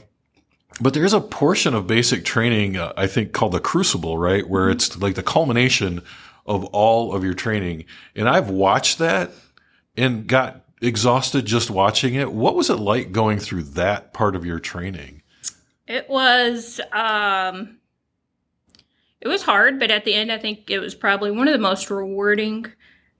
but 0.81 0.93
there 0.93 1.05
is 1.05 1.13
a 1.13 1.21
portion 1.21 1.75
of 1.75 1.87
basic 1.87 2.25
training, 2.25 2.77
uh, 2.77 2.93
I 2.97 3.07
think, 3.07 3.33
called 3.33 3.53
the 3.53 3.61
crucible, 3.61 4.19
right? 4.19 4.49
Where 4.49 4.71
it's 4.71 4.97
like 4.99 5.15
the 5.15 5.23
culmination 5.23 6.03
of 6.47 6.65
all 6.67 7.15
of 7.15 7.25
your 7.25 7.35
training. 7.35 7.85
And 8.15 8.29
I've 8.29 8.51
watched 8.51 8.99
that 8.99 9.31
and 9.97 10.27
got 10.27 10.65
exhausted 10.81 11.47
just 11.47 11.71
watching 11.71 12.15
it. 12.15 12.33
What 12.33 12.55
was 12.55 12.71
it 12.71 12.77
like 12.77 13.13
going 13.13 13.39
through 13.39 13.63
that 13.63 14.13
part 14.13 14.37
of 14.37 14.45
your 14.45 14.61
training? 14.61 15.23
It 15.87 16.09
was 16.09 16.81
um 16.93 17.79
it 19.21 19.29
was 19.29 19.43
hard, 19.43 19.81
but 19.81 19.91
at 19.91 20.05
the 20.05 20.13
end, 20.13 20.31
I 20.31 20.37
think 20.37 20.71
it 20.71 20.81
was 20.81 20.95
probably 20.95 21.31
one 21.31 21.49
of 21.49 21.53
the 21.53 21.59
most 21.59 21.91
rewarding 21.91 22.67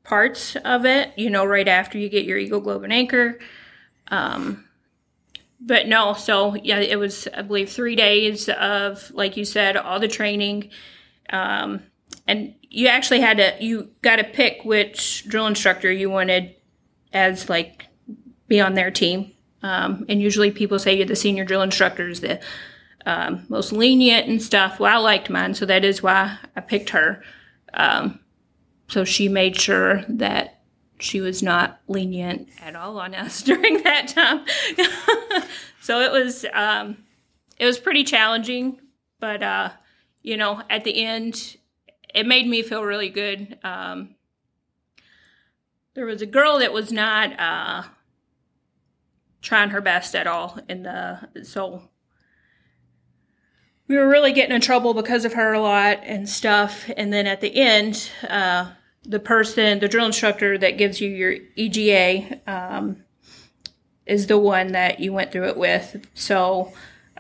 parts 0.03 0.55
of 0.57 0.85
it. 0.85 1.13
You 1.17 1.31
know, 1.31 1.45
right 1.47 1.67
after 1.67 1.99
you 1.99 2.11
get 2.11 2.27
your 2.27 2.37
Eagle 2.37 2.61
Globe 2.61 2.85
and 2.85 2.93
Anchor. 2.93 3.39
Um, 4.09 4.65
but 5.61 5.89
no, 5.89 6.13
so 6.13 6.55
yeah, 6.57 6.79
it 6.79 6.99
was 6.99 7.27
I 7.35 7.43
believe 7.43 7.71
three 7.71 7.97
days 7.97 8.49
of 8.51 9.11
like 9.15 9.37
you 9.37 9.47
said, 9.47 9.77
all 9.77 9.99
the 9.99 10.09
training, 10.09 10.71
um, 11.31 11.83
and 12.27 12.55
you 12.63 12.89
actually 12.89 13.21
had 13.21 13.37
to 13.37 13.55
you 13.61 13.91
got 14.03 14.17
to 14.17 14.25
pick 14.25 14.65
which 14.65 15.29
drill 15.29 15.47
instructor 15.47 15.91
you 15.91 16.11
wanted 16.11 16.55
as 17.13 17.49
like 17.49 17.87
be 18.49 18.61
on 18.61 18.75
their 18.75 18.91
team. 18.91 19.33
Um, 19.63 20.05
and 20.09 20.21
usually 20.21 20.51
people 20.51 20.79
say 20.79 20.95
you're 20.95 21.07
the 21.07 21.17
senior 21.17 21.45
drill 21.45 21.63
instructor 21.63 22.09
is 22.09 22.21
the 22.21 22.41
um, 23.07 23.47
most 23.49 23.73
lenient 23.73 24.29
and 24.29 24.43
stuff. 24.43 24.79
Well, 24.79 24.95
I 24.95 24.99
liked 24.99 25.31
mine, 25.31 25.55
so 25.55 25.67
that 25.67 25.85
is 25.85 26.03
why 26.03 26.39
I 26.55 26.61
picked 26.61 26.91
her. 26.91 27.23
Um, 27.73 28.21
so 28.89 29.05
she 29.05 29.29
made 29.29 29.59
sure 29.59 30.03
that 30.09 30.63
she 30.99 31.21
was 31.21 31.43
not 31.43 31.81
lenient 31.89 32.49
at 32.61 32.77
all 32.77 32.99
on 32.99 33.15
us 33.15 33.43
during 33.43 33.83
that 33.83 34.09
time. 34.09 34.45
so 35.81 36.01
it 36.01 36.13
was 36.13 36.45
um, 36.53 36.99
it 37.59 37.67
was 37.67 37.79
pretty 37.79 38.05
challenging, 38.05 38.81
but 39.21 39.43
uh, 39.43 39.71
you 40.23 40.37
know, 40.37 40.63
at 40.69 40.85
the 40.85 41.05
end, 41.05 41.57
it 42.15 42.27
made 42.27 42.47
me 42.47 42.63
feel 42.63 42.85
really 42.85 43.09
good. 43.09 43.59
Um, 43.65 44.15
there 45.95 46.07
was 46.07 46.23
a 46.23 46.27
girl 46.27 46.59
that 46.61 46.73
was 46.73 46.93
not 46.93 47.39
uh, 47.39 47.83
trying 49.43 49.71
her 49.71 49.81
best 49.81 50.15
at 50.15 50.27
all 50.27 50.59
in 50.69 50.83
the 50.83 51.29
so 51.43 51.89
we 53.87 53.97
were 53.97 54.09
really 54.09 54.33
getting 54.33 54.55
in 54.55 54.61
trouble 54.61 54.95
because 54.95 55.25
of 55.25 55.35
her 55.35 55.53
a 55.53 55.61
lot 55.61 56.01
and 56.05 56.29
stuff. 56.29 56.91
And 56.97 57.13
then 57.13 57.27
at 57.27 57.41
the 57.41 57.55
end, 57.55 58.11
uh, 58.29 58.71
the 59.03 59.21
person, 59.21 59.79
the 59.81 59.89
drill 59.89 60.07
instructor 60.07 60.57
that 60.57 60.79
gives 60.79 61.01
you 61.01 61.11
your 61.11 61.37
EGA, 61.57 62.41
um, 62.47 63.05
is 64.07 64.27
the 64.27 64.39
one 64.39 64.69
that 64.69 65.01
you 65.01 65.13
went 65.13 65.33
through 65.33 65.49
it 65.49 65.57
with. 65.57 66.07
So 66.15 66.73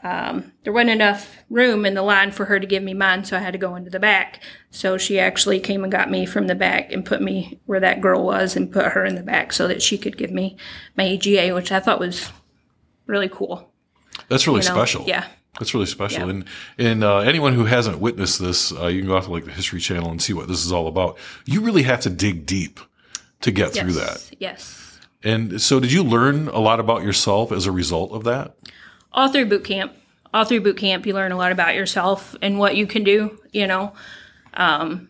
um, 0.05 0.53
there 0.63 0.73
wasn't 0.73 0.91
enough 0.91 1.39
room 1.49 1.87
in 1.87 1.95
the 1.95 2.03
line 2.03 2.31
for 2.31 2.45
her 2.45 2.61
to 2.61 2.67
give 2.67 2.83
me 2.83 2.93
mine, 2.93 3.25
so 3.25 3.39
I 3.39 3.41
had 3.41 3.55
to 3.55 3.59
go 3.59 3.75
into 3.75 3.89
the 3.89 3.99
back. 3.99 4.41
So 4.71 4.99
she 4.99 5.19
actually 5.19 5.59
came 5.59 5.83
and 5.83 5.91
got 5.91 6.11
me 6.11 6.27
from 6.27 6.47
the 6.47 6.55
back 6.55 6.93
and 6.93 7.07
put 7.07 7.23
me 7.23 7.59
where 7.65 7.81
that 7.81 8.03
girl 8.03 8.23
was 8.23 8.55
and 8.55 8.71
put 8.71 8.93
her 8.93 9.07
in 9.07 9.15
the 9.15 9.23
back 9.23 9.55
so 9.55 9.67
that 9.67 9.81
she 9.81 9.97
could 9.97 10.19
give 10.19 10.31
me 10.31 10.59
my 10.95 11.05
EGA, 11.05 11.55
which 11.55 11.73
I 11.73 11.81
thought 11.81 12.01
was 12.01 12.31
really 13.07 13.31
cool. 13.31 13.73
That's 14.29 14.47
really 14.47 14.61
you 14.61 14.69
know? 14.69 14.75
special. 14.75 15.05
Yeah. 15.07 15.27
That's 15.59 15.73
really 15.73 15.87
special. 15.87 16.25
Yeah. 16.25 16.31
And 16.31 16.45
and 16.77 17.05
uh, 17.05 17.19
anyone 17.21 17.55
who 17.55 17.65
hasn't 17.65 17.99
witnessed 17.99 18.41
this, 18.41 18.73
uh, 18.73 18.89
you 18.89 19.01
can 19.01 19.09
go 19.09 19.17
out 19.17 19.25
to 19.25 19.31
like 19.31 19.47
the 19.47 19.53
History 19.53 19.81
Channel 19.81 20.11
and 20.11 20.21
see 20.21 20.35
what 20.35 20.49
this 20.49 20.67
is 20.67 20.73
all 20.73 20.87
about. 20.87 21.17
You 21.47 21.63
really 21.63 21.85
have 21.85 22.01
to 22.01 22.11
dig 22.11 22.45
deep 22.45 22.79
to 23.41 23.51
get 23.51 23.75
yes. 23.75 23.83
through 23.83 23.93
that. 23.93 24.31
Yes. 24.39 24.99
And 25.23 25.63
so, 25.63 25.81
did 25.81 25.93
you 25.93 26.03
learn 26.03 26.49
a 26.49 26.59
lot 26.59 26.81
about 26.81 27.03
yourself 27.03 27.53
as 27.53 27.67
a 27.67 27.73
result 27.73 28.13
of 28.13 28.25
that? 28.25 28.57
All 29.15 29.29
through 29.29 29.47
boot 29.47 29.65
camp. 29.65 29.95
All 30.35 30.45
through 30.45 30.61
boot 30.61 30.77
camp, 30.77 31.07
you 31.07 31.15
learn 31.15 31.33
a 31.33 31.37
lot 31.37 31.53
about 31.53 31.75
yourself 31.75 32.37
and 32.43 32.59
what 32.59 32.77
you 32.77 32.87
can 32.87 33.05
do. 33.05 33.39
You 33.53 33.67
know. 33.67 33.95
Um, 34.53 35.09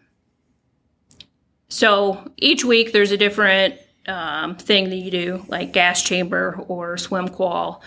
so 1.69 2.31
each 2.37 2.65
week 2.65 2.93
there's 2.93 3.11
a 3.11 3.17
different 3.17 3.75
um, 4.07 4.55
thing 4.55 4.91
that 4.91 4.97
you 4.97 5.11
do, 5.11 5.45
like 5.49 5.73
gas 5.73 6.03
chamber 6.03 6.63
or 6.69 6.97
swim 6.97 7.29
qual, 7.29 7.83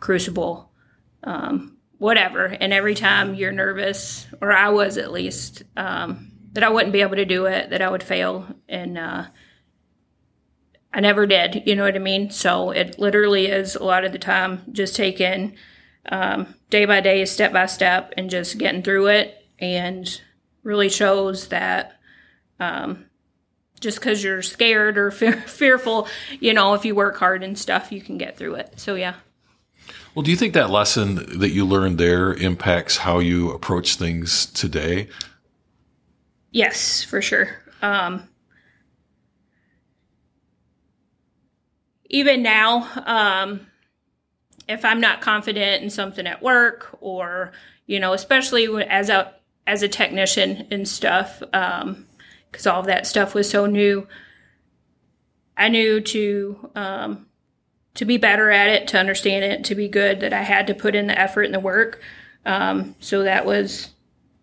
crucible. 0.00 0.72
Um, 1.22 1.76
whatever. 2.00 2.46
And 2.46 2.72
every 2.72 2.94
time 2.94 3.34
you're 3.34 3.52
nervous, 3.52 4.26
or 4.40 4.52
I 4.52 4.70
was 4.70 4.96
at 4.96 5.12
least, 5.12 5.62
um, 5.76 6.32
that 6.52 6.64
I 6.64 6.70
wouldn't 6.70 6.94
be 6.94 7.02
able 7.02 7.16
to 7.16 7.26
do 7.26 7.44
it, 7.44 7.70
that 7.70 7.82
I 7.82 7.90
would 7.90 8.02
fail. 8.02 8.46
And 8.68 8.96
uh, 8.96 9.26
I 10.92 11.00
never 11.00 11.26
did, 11.26 11.62
you 11.66 11.76
know 11.76 11.84
what 11.84 11.94
I 11.94 12.00
mean? 12.00 12.30
So 12.30 12.70
it 12.70 12.98
literally 12.98 13.46
is 13.46 13.76
a 13.76 13.84
lot 13.84 14.04
of 14.04 14.12
the 14.12 14.18
time 14.18 14.62
just 14.72 14.96
taking 14.96 15.54
um, 16.06 16.54
day 16.68 16.84
by 16.84 17.00
day, 17.00 17.24
step 17.24 17.52
by 17.52 17.66
step, 17.66 18.12
and 18.16 18.28
just 18.28 18.58
getting 18.58 18.82
through 18.82 19.06
it. 19.08 19.36
And 19.60 20.20
really 20.62 20.88
shows 20.88 21.48
that 21.48 21.98
um, 22.58 23.06
just 23.80 23.98
because 23.98 24.22
you're 24.22 24.42
scared 24.42 24.98
or 24.98 25.10
fe- 25.10 25.32
fearful, 25.46 26.08
you 26.38 26.52
know, 26.52 26.74
if 26.74 26.84
you 26.84 26.94
work 26.94 27.16
hard 27.16 27.42
and 27.42 27.58
stuff, 27.58 27.90
you 27.92 28.00
can 28.00 28.18
get 28.18 28.36
through 28.36 28.54
it. 28.54 28.74
So, 28.76 28.94
yeah. 28.94 29.14
Well, 30.14 30.22
do 30.22 30.30
you 30.30 30.36
think 30.36 30.54
that 30.54 30.70
lesson 30.70 31.38
that 31.38 31.50
you 31.50 31.64
learned 31.64 31.98
there 31.98 32.34
impacts 32.34 32.98
how 32.98 33.20
you 33.20 33.50
approach 33.52 33.94
things 33.94 34.46
today? 34.46 35.08
Yes, 36.50 37.04
for 37.04 37.22
sure. 37.22 37.62
Um, 37.80 38.28
even 42.10 42.42
now, 42.42 42.88
um, 43.06 43.66
if 44.68 44.84
I'm 44.84 45.00
not 45.00 45.20
confident 45.20 45.82
in 45.82 45.90
something 45.90 46.26
at 46.26 46.42
work, 46.42 46.98
or 47.00 47.52
you 47.86 47.98
know, 47.98 48.12
especially 48.12 48.66
as 48.84 49.08
a 49.08 49.32
as 49.66 49.82
a 49.82 49.88
technician 49.88 50.66
and 50.70 50.86
stuff, 50.86 51.38
because 51.38 51.82
um, 51.82 52.06
all 52.66 52.80
of 52.80 52.86
that 52.86 53.06
stuff 53.06 53.34
was 53.34 53.48
so 53.48 53.66
new, 53.66 54.06
I 55.56 55.68
knew 55.68 56.00
to 56.00 56.70
um, 56.74 57.26
to 57.94 58.04
be 58.04 58.16
better 58.16 58.50
at 58.50 58.68
it, 58.68 58.88
to 58.88 58.98
understand 58.98 59.44
it, 59.44 59.64
to 59.64 59.74
be 59.74 59.88
good, 59.88 60.20
that 60.20 60.32
I 60.32 60.42
had 60.42 60.66
to 60.66 60.74
put 60.74 60.94
in 60.94 61.06
the 61.06 61.18
effort 61.18 61.42
and 61.42 61.54
the 61.54 61.60
work. 61.60 62.02
Um, 62.44 62.96
so 63.00 63.22
that 63.22 63.46
was 63.46 63.90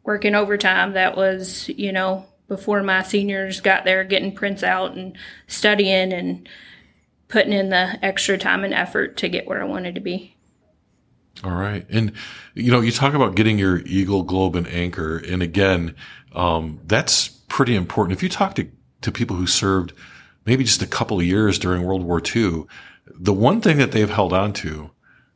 working 0.04 0.36
overtime. 0.36 0.94
That 0.94 1.18
was, 1.18 1.68
you 1.70 1.92
know, 1.92 2.26
before 2.48 2.82
my 2.84 3.04
seniors 3.04 3.60
got 3.60 3.84
there, 3.84 4.04
getting 4.04 4.34
prints 4.34 4.64
out 4.64 4.96
and 4.96 5.18
studying 5.48 6.14
and 6.14 6.48
putting 7.28 7.54
in 7.54 7.70
the 7.70 8.04
extra 8.04 8.38
time 8.38 8.64
and 8.64 8.74
effort 8.74 9.18
to 9.18 9.30
get 9.30 9.48
where 9.48 9.62
I 9.62 9.66
wanted 9.66 9.96
to 9.96 10.02
be. 10.02 10.36
All 11.44 11.52
right. 11.52 11.86
And, 11.90 12.14
you 12.56 12.72
know, 12.72 12.82
you 12.82 12.92
talk 12.92 13.14
about 13.14 13.36
getting 13.36 13.60
your 13.60 13.80
Eagle, 13.80 14.24
Globe, 14.24 14.56
and 14.56 14.68
Anchor. 14.68 15.18
And 15.18 15.44
again, 15.44 15.96
um, 16.34 16.80
that's 16.86 17.28
pretty 17.28 17.76
important. 17.76 18.18
If 18.18 18.24
you 18.24 18.30
talk 18.30 18.56
to, 18.56 18.68
to 19.02 19.12
people 19.12 19.36
who 19.36 19.46
served 19.46 19.94
maybe 20.46 20.64
just 20.64 20.82
a 20.82 20.88
couple 20.88 21.20
of 21.20 21.26
years 21.26 21.60
during 21.60 21.84
World 21.84 22.04
War 22.04 22.22
II, 22.36 22.66
the 23.06 23.34
one 23.34 23.62
thing 23.62 23.78
that 23.78 23.92
they've 23.92 24.10
held 24.10 24.34
on 24.34 24.54
to 24.54 24.92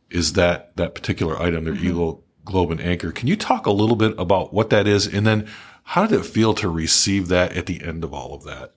is 0.10 0.33
that 0.33 0.75
that 0.75 0.95
particular 0.95 1.39
item, 1.41 1.63
their 1.63 1.74
mm-hmm. 1.74 1.88
Eagle 1.88 2.24
Globe 2.43 2.71
and 2.71 2.81
Anchor. 2.81 3.12
Can 3.12 3.27
you 3.27 3.36
talk 3.36 3.65
a 3.65 3.71
little 3.71 3.95
bit 3.95 4.13
about 4.17 4.53
what 4.53 4.69
that 4.71 4.88
is, 4.88 5.07
and 5.07 5.25
then 5.25 5.48
how 5.83 6.05
did 6.05 6.19
it 6.19 6.25
feel 6.25 6.53
to 6.55 6.69
receive 6.69 7.27
that 7.27 7.55
at 7.55 7.65
the 7.65 7.83
end 7.83 8.03
of 8.03 8.13
all 8.13 8.33
of 8.33 8.43
that? 8.43 8.74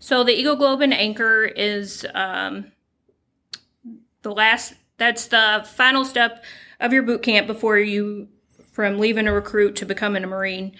So 0.00 0.24
the 0.24 0.32
Eagle 0.32 0.56
Globe 0.56 0.80
and 0.80 0.94
Anchor 0.94 1.44
is 1.44 2.06
um, 2.14 2.72
the 4.22 4.32
last. 4.32 4.74
That's 4.96 5.26
the 5.26 5.66
final 5.66 6.04
step 6.04 6.44
of 6.80 6.92
your 6.92 7.02
boot 7.02 7.22
camp 7.22 7.46
before 7.46 7.78
you 7.78 8.28
from 8.72 8.98
leaving 8.98 9.28
a 9.28 9.32
recruit 9.32 9.76
to 9.76 9.86
becoming 9.86 10.24
a 10.24 10.26
Marine. 10.26 10.72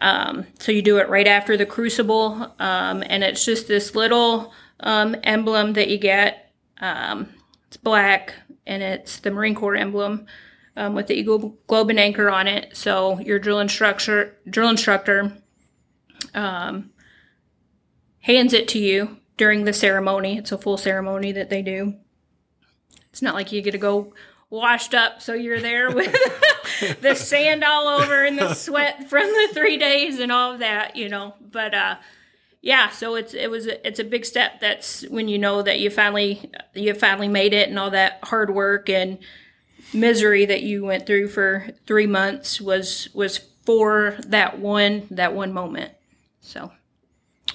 Um, 0.00 0.46
so 0.58 0.72
you 0.72 0.82
do 0.82 0.98
it 0.98 1.08
right 1.08 1.26
after 1.26 1.56
the 1.56 1.64
Crucible, 1.64 2.54
um, 2.58 3.02
and 3.06 3.24
it's 3.24 3.44
just 3.44 3.66
this 3.66 3.94
little 3.94 4.52
um, 4.80 5.16
emblem 5.22 5.72
that 5.72 5.88
you 5.88 5.96
get 5.96 6.52
um, 6.80 7.30
it's 7.66 7.76
black 7.76 8.34
and 8.66 8.82
it's 8.82 9.18
the 9.20 9.30
Marine 9.30 9.54
Corps 9.54 9.76
emblem 9.76 10.26
um, 10.76 10.94
with 10.94 11.06
the 11.06 11.14
Eagle 11.14 11.56
Globe 11.66 11.90
and 11.90 12.00
Anchor 12.00 12.28
on 12.30 12.46
it. 12.46 12.76
So 12.76 13.18
your 13.20 13.38
drill 13.38 13.60
instructor 13.60 14.36
drill 14.48 14.68
instructor 14.68 15.32
um, 16.34 16.90
hands 18.26 18.52
it 18.52 18.66
to 18.66 18.78
you 18.80 19.18
during 19.36 19.64
the 19.64 19.72
ceremony. 19.72 20.36
It's 20.36 20.50
a 20.50 20.58
full 20.58 20.76
ceremony 20.76 21.30
that 21.32 21.48
they 21.48 21.62
do. 21.62 21.94
It's 23.10 23.22
not 23.22 23.36
like 23.36 23.52
you 23.52 23.62
get 23.62 23.70
to 23.70 23.78
go 23.78 24.12
washed 24.50 24.94
up 24.94 25.22
so 25.22 25.32
you're 25.32 25.60
there 25.60 25.90
with 25.90 26.12
the 27.00 27.14
sand 27.14 27.62
all 27.62 27.86
over 27.86 28.24
and 28.24 28.36
the 28.36 28.52
sweat 28.54 29.08
from 29.08 29.26
the 29.26 29.50
three 29.54 29.76
days 29.76 30.18
and 30.18 30.32
all 30.32 30.52
of 30.52 30.58
that, 30.58 30.96
you 30.96 31.08
know. 31.08 31.34
But 31.40 31.72
uh, 31.72 31.96
yeah, 32.60 32.90
so 32.90 33.14
it's 33.14 33.32
it 33.32 33.48
was 33.48 33.68
a, 33.68 33.86
it's 33.86 34.00
a 34.00 34.04
big 34.04 34.24
step. 34.24 34.60
That's 34.60 35.02
when 35.02 35.28
you 35.28 35.38
know 35.38 35.62
that 35.62 35.78
you 35.78 35.88
finally 35.88 36.50
you 36.74 36.94
finally 36.94 37.28
made 37.28 37.54
it, 37.54 37.68
and 37.68 37.78
all 37.78 37.90
that 37.90 38.18
hard 38.24 38.52
work 38.52 38.88
and 38.88 39.18
misery 39.94 40.46
that 40.46 40.62
you 40.62 40.84
went 40.84 41.06
through 41.06 41.28
for 41.28 41.68
three 41.86 42.08
months 42.08 42.60
was 42.60 43.08
was 43.14 43.38
for 43.64 44.16
that 44.26 44.58
one 44.58 45.06
that 45.12 45.32
one 45.32 45.52
moment. 45.52 45.92
So. 46.40 46.72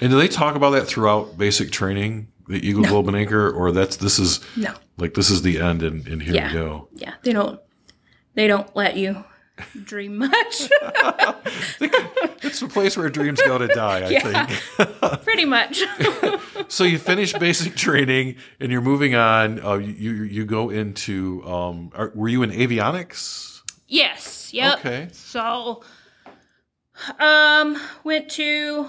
And 0.02 0.10
do 0.10 0.18
they 0.18 0.28
talk 0.28 0.56
about 0.56 0.72
that 0.72 0.88
throughout 0.88 1.38
basic 1.38 1.72
training, 1.72 2.28
the 2.48 2.56
Eagle 2.68 2.82
no. 2.84 2.90
Globe 2.90 3.08
and 3.08 3.16
Anchor, 3.16 3.52
or 3.52 3.72
that's 3.72 3.98
this 3.98 4.20
is 4.20 4.40
no 4.58 4.74
like 4.98 5.14
this 5.14 5.30
is 5.30 5.42
the 5.42 5.60
end, 5.60 5.84
and, 5.84 6.08
and 6.08 6.22
here 6.22 6.36
yeah. 6.36 6.48
we 6.48 6.54
go. 6.54 6.88
Yeah, 6.94 7.14
they 7.24 7.34
don't 7.34 7.60
they 8.34 8.48
don't 8.48 8.74
let 8.76 8.98
you 8.98 9.24
dream 9.84 10.18
much. 10.18 10.32
it's 12.42 12.60
the 12.60 12.68
place 12.68 12.98
where 12.98 13.10
dreams 13.10 13.42
go 13.42 13.58
to 13.58 13.68
die, 13.68 14.06
I 14.06 14.10
yeah, 14.10 14.46
think. 14.46 15.24
pretty 15.24 15.46
much. 15.46 15.84
so 16.68 16.84
you 16.84 16.98
finish 16.98 17.34
basic 17.34 17.76
training 17.76 18.38
and 18.60 18.72
you're 18.72 18.82
moving 18.82 19.16
on. 19.16 19.64
Uh, 19.64 19.76
you 19.76 20.24
you 20.24 20.46
go 20.46 20.70
into. 20.70 21.44
Um, 21.46 21.92
are, 21.96 22.12
were 22.16 22.28
you 22.28 22.44
in 22.44 22.52
avionics? 22.52 23.62
Yes. 23.88 24.54
Yep. 24.54 24.80
Okay. 24.80 25.10
So 25.12 25.84
Um, 27.20 27.80
went 28.04 28.30
to 28.32 28.88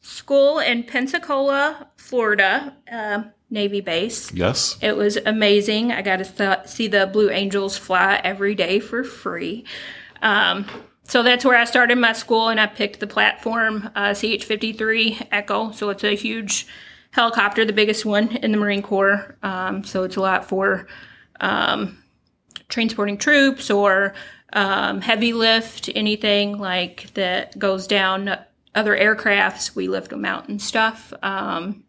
school 0.00 0.58
in 0.58 0.84
Pensacola, 0.84 1.88
Florida, 1.96 2.76
uh, 2.90 3.24
Navy 3.50 3.80
base. 3.80 4.32
Yes. 4.32 4.78
It 4.80 4.96
was 4.96 5.16
amazing. 5.16 5.92
I 5.92 6.02
got 6.02 6.16
to 6.18 6.24
th- 6.24 6.66
see 6.66 6.86
the 6.86 7.06
Blue 7.06 7.30
Angels 7.30 7.76
fly 7.76 8.20
every 8.22 8.54
day 8.54 8.80
for 8.80 9.04
free. 9.04 9.64
Um, 10.22 10.66
so 11.04 11.22
that's 11.22 11.44
where 11.44 11.56
I 11.56 11.64
started 11.64 11.98
my 11.98 12.12
school, 12.12 12.48
and 12.48 12.60
I 12.60 12.66
picked 12.66 13.00
the 13.00 13.06
platform 13.06 13.90
uh, 13.96 14.10
CH53 14.10 15.28
Echo. 15.32 15.72
So 15.72 15.90
it's 15.90 16.04
a 16.04 16.14
huge 16.14 16.68
helicopter, 17.10 17.64
the 17.64 17.72
biggest 17.72 18.04
one 18.04 18.36
in 18.36 18.52
the 18.52 18.58
Marine 18.58 18.82
Corps. 18.82 19.36
Um, 19.42 19.82
so 19.82 20.04
it's 20.04 20.14
a 20.16 20.20
lot 20.20 20.44
for 20.44 20.86
um, 21.40 21.98
transporting 22.68 23.18
troops 23.18 23.70
or 23.70 24.14
um, 24.52 25.00
heavy 25.00 25.32
lift, 25.32 25.90
anything 25.94 26.58
like 26.58 27.12
that 27.14 27.58
goes 27.58 27.88
down 27.88 28.36
other 28.74 28.96
aircrafts. 28.96 29.74
We 29.74 29.88
lift 29.88 30.10
them 30.10 30.24
out 30.24 30.48
and 30.48 30.60
stuff. 30.60 31.12
Um, 31.22 31.84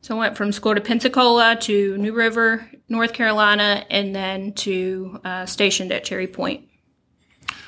so 0.00 0.14
I 0.16 0.18
went 0.18 0.36
from 0.36 0.52
school 0.52 0.74
to 0.74 0.80
Pensacola 0.80 1.56
to 1.62 1.96
New 1.98 2.14
River, 2.14 2.68
North 2.88 3.12
Carolina, 3.12 3.84
and 3.90 4.14
then 4.14 4.52
to 4.54 5.20
uh, 5.24 5.46
stationed 5.46 5.92
at 5.92 6.04
Cherry 6.04 6.26
Point. 6.28 6.64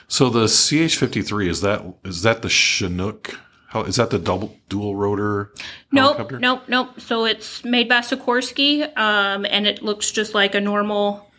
So 0.08 0.28
the 0.30 0.44
CH53 0.44 1.48
is 1.48 1.60
that 1.60 1.84
is 2.04 2.22
that 2.22 2.42
the 2.42 2.48
Chinook? 2.48 3.38
How 3.68 3.82
is 3.82 3.96
that 3.96 4.10
the 4.10 4.18
double 4.18 4.56
dual 4.68 4.96
rotor 4.96 5.52
Nope, 5.92 6.16
helicopter? 6.16 6.38
nope, 6.40 6.62
nope. 6.66 7.00
So 7.00 7.24
it's 7.24 7.64
made 7.64 7.88
by 7.88 8.00
Sikorsky, 8.00 8.82
um, 8.98 9.46
and 9.48 9.66
it 9.66 9.82
looks 9.82 10.10
just 10.10 10.34
like 10.34 10.54
a 10.56 10.60
normal 10.60 11.30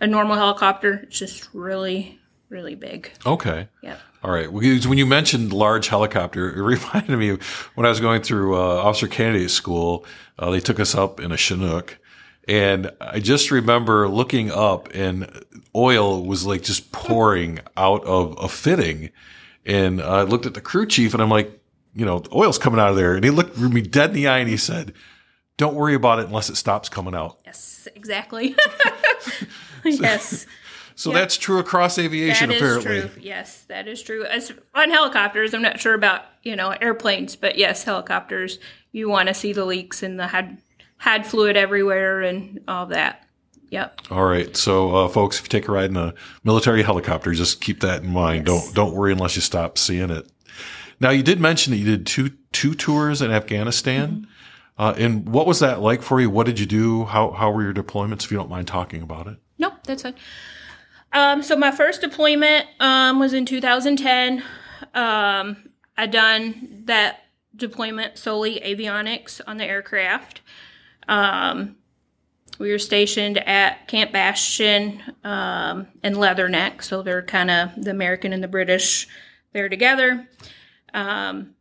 a 0.00 0.06
normal 0.06 0.36
helicopter. 0.36 1.00
It's 1.04 1.18
just 1.18 1.52
really, 1.52 2.18
really 2.48 2.74
big. 2.74 3.10
Okay. 3.26 3.68
Yep. 3.82 4.00
All 4.24 4.30
right. 4.30 4.50
When 4.50 4.96
you 4.96 5.04
mentioned 5.04 5.52
large 5.52 5.88
helicopter, 5.88 6.48
it 6.48 6.62
reminded 6.62 7.18
me 7.18 7.28
of 7.28 7.42
when 7.74 7.84
I 7.84 7.90
was 7.90 8.00
going 8.00 8.22
through 8.22 8.56
uh, 8.56 8.82
officer 8.82 9.06
candidate 9.06 9.50
school. 9.50 10.06
Uh, 10.38 10.50
they 10.50 10.60
took 10.60 10.80
us 10.80 10.94
up 10.94 11.20
in 11.20 11.30
a 11.30 11.36
Chinook, 11.36 11.98
and 12.48 12.90
I 13.02 13.20
just 13.20 13.50
remember 13.50 14.08
looking 14.08 14.50
up, 14.50 14.88
and 14.94 15.44
oil 15.76 16.24
was 16.24 16.46
like 16.46 16.62
just 16.62 16.90
pouring 16.90 17.60
out 17.76 18.02
of 18.04 18.34
a 18.40 18.48
fitting. 18.48 19.10
And 19.66 20.00
I 20.00 20.22
looked 20.22 20.46
at 20.46 20.54
the 20.54 20.62
crew 20.62 20.86
chief, 20.86 21.12
and 21.12 21.22
I'm 21.22 21.28
like, 21.28 21.60
you 21.94 22.06
know, 22.06 22.22
oil's 22.32 22.56
coming 22.56 22.80
out 22.80 22.88
of 22.88 22.96
there. 22.96 23.14
And 23.14 23.24
he 23.24 23.30
looked 23.30 23.58
me 23.58 23.82
dead 23.82 24.10
in 24.10 24.16
the 24.16 24.28
eye, 24.28 24.38
and 24.38 24.48
he 24.48 24.56
said, 24.56 24.94
"Don't 25.58 25.74
worry 25.74 25.94
about 25.94 26.18
it 26.18 26.28
unless 26.28 26.48
it 26.48 26.56
stops 26.56 26.88
coming 26.88 27.14
out." 27.14 27.40
Yes, 27.44 27.88
exactly. 27.94 28.56
yes. 29.84 30.46
So 30.96 31.10
Yep. 31.10 31.20
that's 31.20 31.36
true 31.36 31.58
across 31.58 31.98
aviation, 31.98 32.48
That 32.50 32.54
is 32.56 32.62
apparently. 32.62 33.00
true. 33.00 33.10
Yes, 33.22 33.64
that 33.68 33.88
is 33.88 34.00
true. 34.02 34.24
As 34.24 34.52
on 34.74 34.90
helicopters, 34.90 35.52
I'm 35.54 35.62
not 35.62 35.80
sure 35.80 35.94
about 35.94 36.22
you 36.42 36.54
know 36.56 36.70
airplanes, 36.80 37.34
but 37.36 37.56
yes, 37.58 37.82
helicopters. 37.84 38.58
You 38.92 39.08
want 39.08 39.28
to 39.28 39.34
see 39.34 39.52
the 39.52 39.64
leaks 39.64 40.02
and 40.02 40.18
the 40.20 40.26
had 40.28 40.58
had 40.98 41.26
fluid 41.26 41.56
everywhere 41.56 42.22
and 42.22 42.60
all 42.68 42.86
that. 42.86 43.26
Yep. 43.70 44.02
All 44.12 44.24
right, 44.24 44.56
so 44.56 44.94
uh, 44.94 45.08
folks, 45.08 45.38
if 45.38 45.44
you 45.46 45.48
take 45.48 45.66
a 45.66 45.72
ride 45.72 45.90
in 45.90 45.96
a 45.96 46.14
military 46.44 46.82
helicopter, 46.84 47.32
just 47.32 47.60
keep 47.60 47.80
that 47.80 48.04
in 48.04 48.10
mind. 48.12 48.46
Yes. 48.46 48.66
Don't 48.66 48.74
don't 48.74 48.94
worry 48.94 49.10
unless 49.12 49.34
you 49.34 49.42
stop 49.42 49.78
seeing 49.78 50.10
it. 50.10 50.28
Now, 51.00 51.10
you 51.10 51.24
did 51.24 51.40
mention 51.40 51.72
that 51.72 51.78
you 51.78 51.84
did 51.84 52.06
two 52.06 52.30
two 52.52 52.74
tours 52.74 53.20
in 53.20 53.32
Afghanistan, 53.32 54.28
Mm-hmm. 54.78 54.82
uh, 54.82 54.92
and 54.96 55.28
what 55.28 55.46
was 55.48 55.58
that 55.58 55.80
like 55.80 56.02
for 56.02 56.20
you? 56.20 56.30
What 56.30 56.46
did 56.46 56.60
you 56.60 56.66
do? 56.66 57.04
How 57.06 57.32
how 57.32 57.50
were 57.50 57.62
your 57.64 57.74
deployments? 57.74 58.24
If 58.24 58.30
you 58.30 58.36
don't 58.36 58.48
mind 58.50 58.68
talking 58.68 59.02
about 59.02 59.26
it. 59.26 59.38
Nope, 59.58 59.74
that's 59.84 60.02
fine. 60.02 60.14
Um, 61.14 61.44
so 61.44 61.54
my 61.56 61.70
first 61.70 62.00
deployment 62.00 62.66
um, 62.80 63.20
was 63.20 63.32
in 63.32 63.46
2010. 63.46 64.42
Um, 64.94 65.70
I 65.96 66.06
done 66.06 66.82
that 66.86 67.20
deployment 67.54 68.18
solely 68.18 68.60
avionics 68.60 69.40
on 69.46 69.56
the 69.56 69.64
aircraft. 69.64 70.40
Um, 71.06 71.76
we 72.58 72.70
were 72.70 72.78
stationed 72.80 73.38
at 73.38 73.86
Camp 73.86 74.12
Bastion 74.12 75.02
um, 75.22 75.86
and 76.02 76.16
Leatherneck, 76.16 76.82
so 76.82 77.02
they're 77.02 77.22
kind 77.22 77.50
of 77.50 77.70
the 77.76 77.90
American 77.92 78.32
and 78.32 78.42
the 78.42 78.48
British 78.48 79.08
there 79.52 79.68
together. 79.68 80.28
Um, 80.92 81.54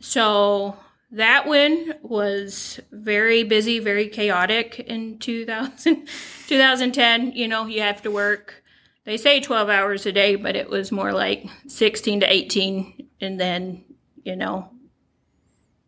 so 0.00 0.76
that 1.12 1.46
one 1.46 1.94
was 2.02 2.80
very 2.92 3.42
busy, 3.42 3.78
very 3.78 4.08
chaotic 4.08 4.78
in 4.80 5.18
2000, 5.18 6.06
2010. 6.46 7.32
You 7.32 7.48
know, 7.48 7.66
you 7.66 7.80
have 7.80 8.02
to 8.02 8.10
work, 8.10 8.62
they 9.04 9.16
say 9.16 9.40
12 9.40 9.68
hours 9.68 10.06
a 10.06 10.12
day, 10.12 10.36
but 10.36 10.54
it 10.54 10.70
was 10.70 10.92
more 10.92 11.12
like 11.12 11.46
16 11.66 12.20
to 12.20 12.32
18, 12.32 13.08
and 13.20 13.40
then, 13.40 13.84
you 14.24 14.36
know, 14.36 14.70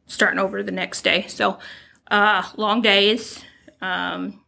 starting 0.06 0.40
over 0.40 0.62
the 0.62 0.72
next 0.72 1.02
day. 1.02 1.26
So, 1.28 1.58
uh, 2.10 2.42
long 2.56 2.82
days. 2.82 3.44
Um, 3.80 4.40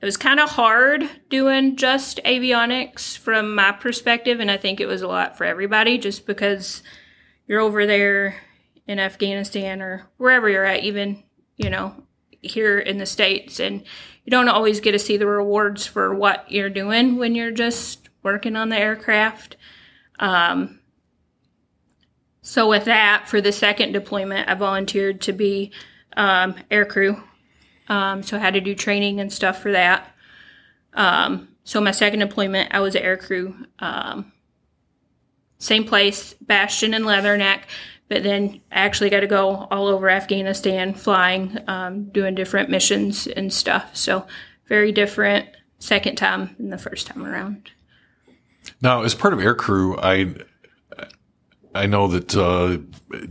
it 0.00 0.04
was 0.04 0.16
kind 0.16 0.38
of 0.38 0.50
hard 0.50 1.08
doing 1.28 1.76
just 1.76 2.20
avionics 2.24 3.18
from 3.18 3.54
my 3.54 3.72
perspective, 3.72 4.38
and 4.40 4.50
I 4.50 4.56
think 4.56 4.80
it 4.80 4.86
was 4.86 5.02
a 5.02 5.08
lot 5.08 5.36
for 5.36 5.44
everybody 5.44 5.98
just 5.98 6.24
because 6.24 6.82
you're 7.46 7.60
over 7.60 7.84
there 7.84 8.36
in 8.88 8.98
Afghanistan 8.98 9.80
or 9.82 10.08
wherever 10.16 10.48
you're 10.48 10.64
at, 10.64 10.82
even, 10.82 11.22
you 11.56 11.70
know, 11.70 11.94
here 12.40 12.78
in 12.78 12.98
the 12.98 13.06
States, 13.06 13.60
and 13.60 13.82
you 14.24 14.30
don't 14.30 14.48
always 14.48 14.80
get 14.80 14.92
to 14.92 14.98
see 14.98 15.16
the 15.16 15.26
rewards 15.26 15.86
for 15.86 16.14
what 16.14 16.50
you're 16.50 16.70
doing 16.70 17.16
when 17.16 17.34
you're 17.34 17.50
just 17.50 18.08
working 18.22 18.56
on 18.56 18.70
the 18.70 18.78
aircraft. 18.78 19.56
Um, 20.18 20.80
so, 22.40 22.68
with 22.68 22.86
that, 22.86 23.28
for 23.28 23.40
the 23.40 23.52
second 23.52 23.92
deployment, 23.92 24.48
I 24.48 24.54
volunteered 24.54 25.20
to 25.22 25.32
be 25.32 25.70
um, 26.16 26.54
air 26.70 26.86
crew. 26.86 27.22
Um, 27.88 28.22
so, 28.22 28.38
I 28.38 28.40
had 28.40 28.54
to 28.54 28.60
do 28.60 28.74
training 28.74 29.20
and 29.20 29.30
stuff 29.30 29.60
for 29.60 29.72
that. 29.72 30.10
Um, 30.94 31.48
so, 31.64 31.80
my 31.80 31.90
second 31.90 32.20
deployment, 32.20 32.74
I 32.74 32.80
was 32.80 32.96
air 32.96 33.18
crew. 33.18 33.54
Um, 33.80 34.32
same 35.58 35.84
place, 35.84 36.34
Bastion 36.34 36.94
and 36.94 37.04
Leatherneck, 37.04 37.62
but 38.08 38.22
then 38.22 38.60
I 38.72 38.80
actually 38.80 39.10
got 39.10 39.20
to 39.20 39.26
go 39.26 39.68
all 39.70 39.86
over 39.88 40.08
Afghanistan 40.08 40.94
flying, 40.94 41.58
um, 41.68 42.04
doing 42.10 42.34
different 42.34 42.70
missions 42.70 43.26
and 43.26 43.52
stuff. 43.52 43.96
So, 43.96 44.26
very 44.66 44.92
different 44.92 45.48
second 45.78 46.16
time 46.16 46.54
than 46.58 46.70
the 46.70 46.78
first 46.78 47.06
time 47.06 47.24
around. 47.24 47.70
Now, 48.82 49.02
as 49.02 49.14
part 49.14 49.32
of 49.32 49.40
air 49.40 49.54
crew, 49.54 49.98
I 49.98 50.34
I 51.74 51.86
know 51.86 52.08
that 52.08 52.34
uh, 52.34 52.78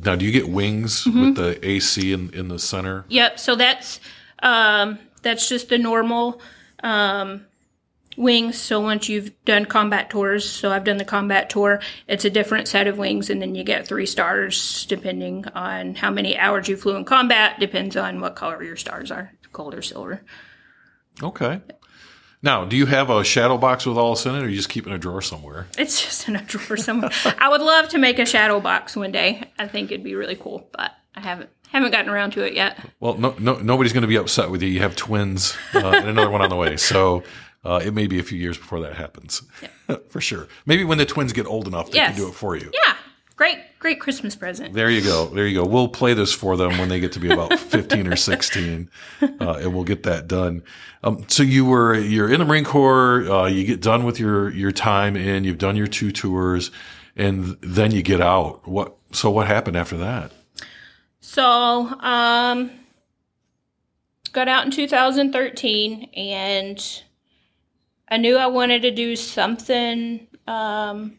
now. 0.03 0.15
Do 0.15 0.25
you 0.25 0.31
get 0.31 0.49
wings 0.49 1.03
Mm-hmm. 1.03 1.21
with 1.21 1.35
the 1.35 1.67
AC 1.67 2.11
in 2.13 2.33
in 2.33 2.47
the 2.47 2.59
center? 2.59 3.05
Yep. 3.09 3.39
So 3.39 3.55
that's 3.55 3.99
um, 4.43 4.99
that's 5.21 5.49
just 5.49 5.69
the 5.69 5.77
normal 5.77 6.39
um, 6.83 7.45
wings. 8.17 8.57
So 8.57 8.79
once 8.79 9.07
you've 9.07 9.31
done 9.45 9.65
combat 9.65 10.09
tours, 10.09 10.49
so 10.49 10.71
I've 10.71 10.83
done 10.83 10.97
the 10.97 11.05
combat 11.05 11.49
tour, 11.49 11.79
it's 12.07 12.25
a 12.25 12.29
different 12.29 12.67
set 12.67 12.87
of 12.87 12.97
wings, 12.97 13.29
and 13.29 13.41
then 13.41 13.55
you 13.55 13.63
get 13.63 13.87
three 13.87 14.05
stars 14.05 14.85
depending 14.87 15.45
on 15.49 15.95
how 15.95 16.11
many 16.11 16.37
hours 16.37 16.67
you 16.67 16.75
flew 16.75 16.95
in 16.95 17.05
combat. 17.05 17.59
Depends 17.59 17.95
on 17.95 18.19
what 18.19 18.35
color 18.35 18.61
your 18.63 18.75
stars 18.75 19.11
are, 19.11 19.31
gold 19.53 19.75
or 19.75 19.81
silver. 19.81 20.21
Okay. 21.21 21.61
Now, 22.43 22.65
do 22.65 22.77
you 22.77 22.85
have 22.85 23.09
a 23.09 23.23
shadow 23.23 23.57
box 23.57 23.85
with 23.85 23.97
all 23.97 24.13
this 24.13 24.25
in 24.25 24.35
it, 24.35 24.43
or 24.43 24.49
you 24.49 24.55
just 24.55 24.69
keep 24.69 24.85
it 24.85 24.89
in 24.89 24.95
a 24.95 24.99
drawer 24.99 25.21
somewhere? 25.21 25.67
It's 25.77 26.01
just 26.01 26.27
in 26.27 26.35
a 26.35 26.43
drawer 26.43 26.77
somewhere. 26.77 27.11
I 27.39 27.49
would 27.49 27.61
love 27.61 27.89
to 27.89 27.97
make 27.97 28.19
a 28.19 28.25
shadow 28.25 28.59
box 28.59 28.95
one 28.95 29.11
day. 29.11 29.43
I 29.57 29.67
think 29.67 29.91
it'd 29.91 30.03
be 30.03 30.15
really 30.15 30.35
cool, 30.35 30.69
but 30.71 30.91
I 31.15 31.21
haven't 31.21 31.49
haven't 31.69 31.91
gotten 31.91 32.09
around 32.09 32.31
to 32.31 32.43
it 32.43 32.53
yet. 32.53 32.79
Well, 32.99 33.15
no, 33.15 33.35
no, 33.39 33.55
nobody's 33.55 33.91
going 33.91 34.03
to 34.03 34.07
be 34.07 34.15
upset 34.15 34.49
with 34.49 34.61
you. 34.61 34.69
You 34.69 34.79
have 34.79 34.95
twins 34.95 35.57
uh, 35.73 35.79
and 35.79 36.07
another 36.07 36.29
one 36.29 36.41
on 36.41 36.49
the 36.49 36.55
way, 36.55 36.77
so 36.77 37.23
uh, 37.67 37.81
it 37.83 37.93
may 37.93 38.07
be 38.07 38.17
a 38.19 38.23
few 38.23 38.39
years 38.39 38.57
before 38.57 38.79
that 38.81 38.95
happens, 38.95 39.41
for 40.09 40.21
sure. 40.21 40.47
Maybe 40.65 40.83
when 40.83 40.97
the 40.97 41.05
twins 41.05 41.33
get 41.33 41.45
old 41.45 41.67
enough, 41.67 41.91
they 41.91 41.97
Yes. 41.97 42.15
can 42.15 42.23
do 42.23 42.29
it 42.29 42.33
for 42.35 42.55
you. 42.55 42.71
Yeah, 42.73 42.95
great, 43.35 43.57
great 43.79 43.99
Christmas 43.99 44.35
present. 44.35 44.73
There 44.73 44.89
you 44.89 45.01
go. 45.01 45.27
There 45.27 45.45
you 45.45 45.59
go. 45.61 45.65
We'll 45.67 45.87
play 45.89 46.13
this 46.13 46.33
for 46.33 46.55
them 46.57 46.77
when 46.79 46.89
they 46.89 46.99
get 46.99 47.11
to 47.13 47.19
be 47.19 47.29
about 47.31 47.59
15 47.59 48.07
or 48.07 48.15
16, 48.15 48.89
uh, 49.21 49.27
and 49.61 49.73
we'll 49.73 49.83
get 49.83 50.03
that 50.03 50.27
done. 50.27 50.63
Um, 51.03 51.25
so 51.27 51.43
you 51.43 51.65
were, 51.65 51.93
you're 51.95 52.31
in 52.31 52.39
the 52.39 52.45
Marine 52.45 52.63
Corps, 52.65 53.29
uh, 53.29 53.45
you 53.47 53.65
get 53.65 53.81
done 53.81 54.03
with 54.05 54.19
your, 54.19 54.49
your 54.51 54.71
time 54.71 55.15
in, 55.15 55.43
you've 55.43 55.57
done 55.59 55.75
your 55.75 55.87
two 55.87 56.11
tours, 56.11 56.71
and 57.15 57.57
then 57.61 57.91
you 57.91 58.01
get 58.01 58.21
out. 58.21 58.67
What, 58.67 58.95
so 59.11 59.29
what 59.29 59.45
happened 59.47 59.77
after 59.77 59.97
that? 59.97 60.31
So, 61.19 61.43
um, 61.99 62.71
got 64.33 64.47
out 64.47 64.65
in 64.65 64.71
2013, 64.71 66.09
and 66.15 67.01
I 68.09 68.17
knew 68.17 68.37
I 68.37 68.47
wanted 68.47 68.81
to 68.83 68.91
do 68.91 69.15
something 69.15 70.27
um, 70.47 71.17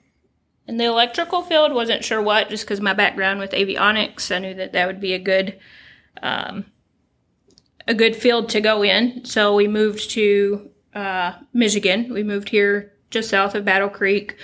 in 0.67 0.77
the 0.77 0.85
electrical 0.85 1.43
field. 1.43 1.73
wasn't 1.73 2.05
sure 2.05 2.23
what, 2.23 2.49
just 2.49 2.65
because 2.65 2.81
my 2.81 2.95
background 2.95 3.41
with 3.41 3.53
avionics, 3.53 4.35
I 4.35 4.39
knew 4.39 4.55
that 4.55 4.73
that 4.73 4.87
would 4.87 5.01
be 5.01 5.13
a 5.13 5.19
good, 5.19 5.59
um, 6.23 6.65
a 7.87 7.95
good 7.95 8.17
field 8.17 8.49
to 8.51 8.61
go 8.61 8.83
in. 8.83 9.25
So 9.25 9.55
we 9.55 9.69
moved 9.69 10.11
to 10.11 10.71
uh, 10.95 11.33
Michigan. 11.53 12.13
We 12.13 12.23
moved 12.23 12.49
here 12.49 12.93
just 13.11 13.31
south 13.31 13.55
of 13.55 13.65
Battle 13.65 13.89
Creek. 13.89 14.37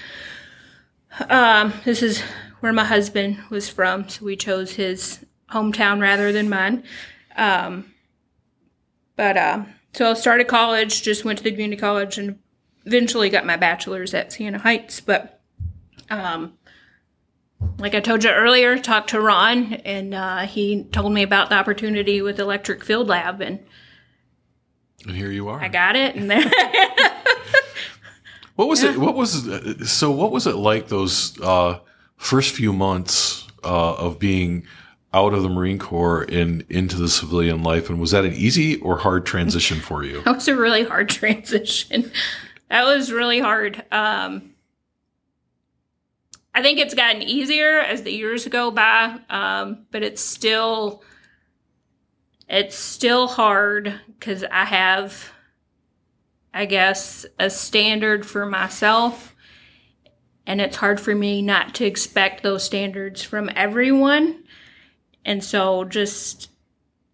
Um, 1.29 1.73
this 1.85 2.03
is 2.03 2.23
where 2.61 2.73
my 2.73 2.85
husband 2.85 3.39
was 3.51 3.69
from, 3.69 4.09
so 4.09 4.25
we 4.25 4.37
chose 4.37 4.73
his 4.73 5.25
hometown 5.51 6.01
rather 6.01 6.33
than 6.33 6.49
mine. 6.49 6.83
Um, 7.37 7.93
but 9.17 9.37
uh, 9.37 9.65
so 9.95 10.11
I 10.11 10.15
started 10.15 10.49
college, 10.49 11.03
just 11.03 11.25
went 11.25 11.39
to 11.39 11.45
the 11.45 11.53
community 11.53 11.81
college, 11.81 12.19
and 12.19 12.39
eventually 12.85 13.31
got 13.31 13.47
my 13.47 13.57
bachelor's 13.57 14.13
at 14.13 14.33
Siena 14.33 14.59
Heights. 14.59 15.01
But 15.01 15.41
um, 16.11 16.55
like 17.79 17.95
I 17.95 18.01
told 18.01 18.25
you 18.25 18.31
earlier, 18.31 18.77
talked 18.77 19.11
to 19.11 19.21
Ron, 19.21 19.75
and 19.75 20.13
uh, 20.15 20.41
he 20.41 20.85
told 20.85 21.13
me 21.13 21.23
about 21.23 21.49
the 21.49 21.57
opportunity 21.57 22.21
with 22.23 22.41
Electric 22.41 22.85
Field 22.85 23.09
Lab, 23.09 23.41
and 23.41 23.61
and 25.07 25.17
here 25.17 25.31
you 25.31 25.49
are. 25.49 25.61
I 25.61 25.69
got 25.69 25.97
it, 25.97 26.17
and 26.17 26.31
there. 26.31 26.43
what 28.57 28.69
was 28.69 28.83
yeah. 28.83 28.91
it? 28.91 28.99
What 28.99 29.15
was 29.15 29.91
so? 29.91 30.11
What 30.11 30.33
was 30.33 30.47
it 30.47 30.57
like 30.57 30.89
those 30.89 31.41
uh, 31.41 31.79
first 32.17 32.55
few 32.55 32.73
months 32.73 33.47
uh, 33.63 33.95
of 33.95 34.19
being 34.19 34.67
out 35.15 35.33
of 35.33 35.43
the 35.43 35.49
Marine 35.49 35.79
Corps 35.79 36.23
and 36.25 36.65
into 36.69 36.97
the 36.97 37.09
civilian 37.09 37.63
life? 37.63 37.89
And 37.89 38.01
was 38.01 38.11
that 38.11 38.25
an 38.25 38.35
easy 38.35 38.77
or 38.81 38.99
hard 38.99 39.25
transition 39.25 39.79
for 39.79 40.05
you? 40.05 40.21
that 40.25 40.35
was 40.35 40.49
a 40.49 40.57
really 40.57 40.85
hard 40.85 41.09
transition. 41.09 42.11
That 42.69 42.85
was 42.85 43.13
really 43.13 43.41
hard. 43.41 43.85
Um, 43.93 44.55
I 46.55 46.63
think 46.63 46.79
it's 46.79 46.95
gotten 46.95 47.23
easier 47.23 47.79
as 47.79 48.03
the 48.03 48.13
years 48.13 48.47
go 48.47 48.71
by, 48.71 49.19
um, 49.29 49.87
but 49.91 50.03
it's 50.03 50.21
still 50.21 51.03
it's 52.49 52.77
still 52.77 53.27
hard 53.27 54.01
because 54.07 54.45
I 54.45 54.65
have, 54.65 55.33
I 56.53 56.67
guess, 56.67 57.25
a 57.39 57.49
standard 57.49 58.27
for 58.27 58.47
myself, 58.47 59.35
and 60.47 60.61
it's 60.61 60.77
hard 60.77 61.01
for 61.01 61.15
me 61.15 61.43
not 61.43 61.75
to 61.77 61.87
expect 61.87 62.43
those 62.43 62.63
standards 62.63 63.23
from 63.23 63.51
everyone. 63.57 64.44
And 65.25 65.43
so, 65.43 65.85
just 65.85 66.51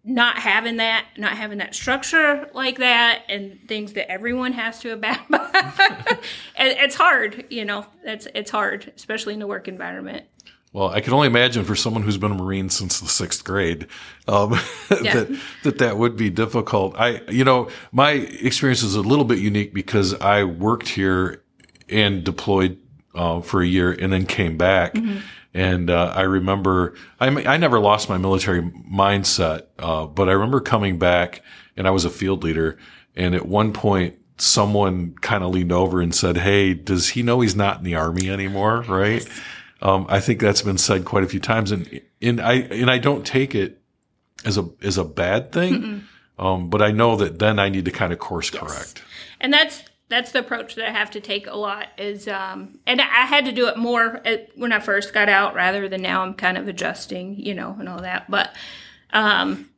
not 0.03 0.37
having 0.37 0.77
that, 0.77 1.05
not 1.17 1.33
having 1.33 1.59
that 1.59 1.75
structure 1.75 2.49
like 2.53 2.79
that, 2.79 3.23
and 3.29 3.59
things 3.67 3.93
that 3.93 4.11
everyone 4.11 4.53
has 4.53 4.79
to 4.79 4.93
abide 4.93 5.19
by, 5.29 6.17
it's 6.57 6.95
hard. 6.95 7.45
You 7.49 7.65
know, 7.65 7.85
it's 8.03 8.27
it's 8.33 8.51
hard, 8.51 8.91
especially 8.95 9.33
in 9.33 9.39
the 9.39 9.47
work 9.47 9.67
environment. 9.67 10.25
Well, 10.73 10.87
I 10.87 11.01
can 11.01 11.11
only 11.11 11.27
imagine 11.27 11.65
for 11.65 11.75
someone 11.75 12.03
who's 12.03 12.17
been 12.17 12.31
a 12.31 12.35
Marine 12.35 12.69
since 12.69 13.01
the 13.01 13.07
sixth 13.07 13.43
grade 13.43 13.87
um, 14.27 14.51
yeah. 15.01 15.13
that 15.13 15.39
that 15.63 15.77
that 15.79 15.97
would 15.97 16.15
be 16.15 16.29
difficult. 16.29 16.95
I, 16.97 17.21
you 17.29 17.43
know, 17.43 17.69
my 17.91 18.11
experience 18.11 18.81
is 18.81 18.95
a 18.95 19.01
little 19.01 19.25
bit 19.25 19.39
unique 19.39 19.73
because 19.73 20.13
I 20.13 20.45
worked 20.45 20.87
here 20.87 21.43
and 21.89 22.23
deployed 22.23 22.77
uh, 23.15 23.41
for 23.41 23.61
a 23.61 23.67
year 23.67 23.91
and 23.91 24.11
then 24.11 24.25
came 24.25 24.57
back. 24.57 24.93
Mm-hmm. 24.93 25.19
And 25.53 25.89
uh, 25.89 26.13
I 26.15 26.21
remember 26.21 26.95
I, 27.19 27.27
I 27.27 27.57
never 27.57 27.79
lost 27.79 28.07
my 28.07 28.17
military 28.17 28.61
mindset, 28.61 29.63
uh, 29.79 30.05
but 30.05 30.29
I 30.29 30.33
remember 30.33 30.61
coming 30.61 30.97
back 30.97 31.43
and 31.75 31.87
I 31.87 31.91
was 31.91 32.05
a 32.05 32.09
field 32.09 32.43
leader. 32.43 32.77
And 33.15 33.35
at 33.35 33.45
one 33.45 33.73
point, 33.73 34.15
someone 34.37 35.13
kind 35.21 35.43
of 35.43 35.51
leaned 35.51 35.71
over 35.71 36.01
and 36.01 36.15
said, 36.15 36.37
"Hey, 36.37 36.73
does 36.73 37.09
he 37.09 37.23
know 37.23 37.41
he's 37.41 37.55
not 37.55 37.79
in 37.79 37.83
the 37.83 37.95
army 37.95 38.29
anymore?" 38.29 38.85
Right. 38.87 39.23
Yes. 39.23 39.41
Um, 39.81 40.05
I 40.09 40.19
think 40.19 40.39
that's 40.39 40.61
been 40.61 40.77
said 40.77 41.05
quite 41.05 41.23
a 41.23 41.27
few 41.27 41.39
times, 41.39 41.71
and 41.71 42.01
and 42.21 42.39
I 42.39 42.53
and 42.53 42.89
I 42.89 42.97
don't 42.97 43.25
take 43.25 43.55
it 43.55 43.81
as 44.45 44.57
a 44.57 44.69
as 44.81 44.97
a 44.97 45.03
bad 45.03 45.51
thing, 45.51 46.07
um, 46.39 46.69
but 46.69 46.81
I 46.81 46.91
know 46.91 47.15
that 47.17 47.39
then 47.39 47.59
I 47.59 47.69
need 47.69 47.85
to 47.85 47.91
kind 47.91 48.13
of 48.13 48.19
course 48.19 48.51
yes. 48.53 48.61
correct. 48.61 49.03
And 49.39 49.51
that's 49.51 49.83
that's 50.11 50.33
the 50.33 50.39
approach 50.39 50.75
that 50.75 50.89
I 50.89 50.91
have 50.91 51.11
to 51.11 51.21
take 51.21 51.47
a 51.47 51.55
lot 51.55 51.87
is 51.97 52.27
um 52.27 52.79
and 52.85 52.99
I 52.99 53.25
had 53.25 53.45
to 53.45 53.53
do 53.53 53.67
it 53.67 53.77
more 53.77 54.21
when 54.55 54.73
I 54.73 54.79
first 54.81 55.13
got 55.13 55.29
out 55.29 55.55
rather 55.55 55.87
than 55.87 56.01
now 56.01 56.21
I'm 56.21 56.33
kind 56.33 56.57
of 56.57 56.67
adjusting, 56.67 57.39
you 57.39 57.55
know, 57.55 57.77
and 57.79 57.87
all 57.87 58.01
that. 58.01 58.29
But 58.29 58.53
um 59.13 59.69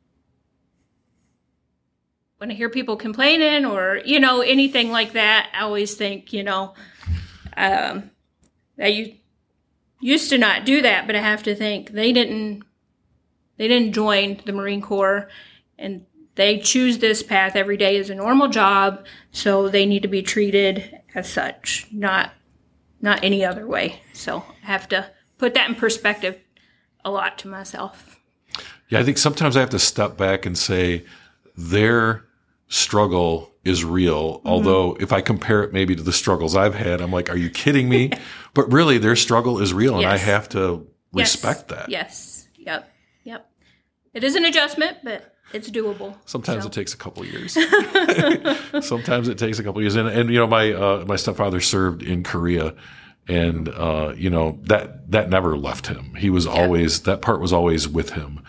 when 2.38 2.50
I 2.50 2.54
hear 2.54 2.68
people 2.68 2.96
complaining 2.96 3.64
or, 3.64 4.00
you 4.04 4.18
know, 4.18 4.40
anything 4.40 4.90
like 4.90 5.12
that, 5.12 5.50
I 5.54 5.60
always 5.60 5.94
think, 5.94 6.32
you 6.32 6.42
know, 6.42 6.74
um 7.56 8.10
that 8.76 8.92
you 8.92 9.14
used 10.00 10.30
to 10.30 10.38
not 10.38 10.64
do 10.64 10.82
that, 10.82 11.06
but 11.06 11.14
I 11.14 11.20
have 11.20 11.44
to 11.44 11.54
think 11.54 11.90
they 11.90 12.12
didn't 12.12 12.64
they 13.56 13.68
didn't 13.68 13.92
join 13.92 14.40
the 14.44 14.52
Marine 14.52 14.82
Corps 14.82 15.28
and 15.78 16.06
they 16.36 16.58
choose 16.58 16.98
this 16.98 17.22
path 17.22 17.56
every 17.56 17.76
day 17.76 17.96
as 17.98 18.10
a 18.10 18.14
normal 18.14 18.48
job, 18.48 19.04
so 19.30 19.68
they 19.68 19.86
need 19.86 20.02
to 20.02 20.08
be 20.08 20.22
treated 20.22 21.00
as 21.14 21.28
such, 21.28 21.86
not 21.92 22.32
not 23.00 23.22
any 23.22 23.44
other 23.44 23.66
way. 23.66 24.00
So 24.14 24.42
I 24.62 24.66
have 24.66 24.88
to 24.88 25.10
put 25.38 25.54
that 25.54 25.68
in 25.68 25.74
perspective 25.74 26.38
a 27.04 27.10
lot 27.10 27.38
to 27.38 27.48
myself. 27.48 28.18
Yeah, 28.88 29.00
I 29.00 29.02
think 29.02 29.18
sometimes 29.18 29.56
I 29.56 29.60
have 29.60 29.70
to 29.70 29.78
step 29.78 30.16
back 30.16 30.46
and 30.46 30.56
say 30.56 31.04
their 31.56 32.24
struggle 32.68 33.52
is 33.64 33.84
real. 33.84 34.38
Mm-hmm. 34.38 34.48
Although 34.48 34.96
if 35.00 35.12
I 35.12 35.20
compare 35.20 35.62
it 35.62 35.72
maybe 35.72 35.94
to 35.96 36.02
the 36.02 36.12
struggles 36.12 36.56
I've 36.56 36.74
had, 36.74 37.00
I'm 37.00 37.10
like, 37.10 37.30
are 37.30 37.36
you 37.36 37.50
kidding 37.50 37.88
me? 37.88 38.10
but 38.54 38.72
really 38.72 38.98
their 38.98 39.16
struggle 39.16 39.60
is 39.60 39.74
real 39.74 39.94
and 39.94 40.02
yes. 40.02 40.12
I 40.12 40.16
have 40.16 40.48
to 40.50 40.86
respect 41.12 41.66
yes. 41.68 41.78
that. 41.78 41.88
Yes. 41.88 42.48
Yep. 42.56 42.90
Yep. 43.24 43.50
It 44.14 44.24
is 44.24 44.34
an 44.34 44.44
adjustment, 44.44 44.98
but 45.02 45.33
it's 45.54 45.70
doable. 45.70 46.16
Sometimes 46.26 46.64
so. 46.64 46.68
it 46.68 46.72
takes 46.72 46.92
a 46.92 46.96
couple 46.96 47.24
years. 47.24 47.52
Sometimes 48.86 49.28
it 49.28 49.38
takes 49.38 49.60
a 49.60 49.62
couple 49.62 49.80
years. 49.80 49.94
And, 49.94 50.08
and 50.08 50.28
you 50.28 50.38
know, 50.38 50.48
my, 50.48 50.72
uh, 50.72 51.04
my 51.06 51.14
stepfather 51.16 51.60
served 51.60 52.02
in 52.02 52.24
Korea 52.24 52.74
and, 53.28 53.68
uh, 53.68 54.12
you 54.16 54.30
know, 54.30 54.58
that, 54.64 55.10
that 55.12 55.30
never 55.30 55.56
left 55.56 55.86
him. 55.86 56.14
He 56.16 56.28
was 56.28 56.44
yeah. 56.44 56.52
always, 56.52 57.02
that 57.02 57.22
part 57.22 57.40
was 57.40 57.52
always 57.52 57.86
with 57.88 58.10
him. 58.10 58.42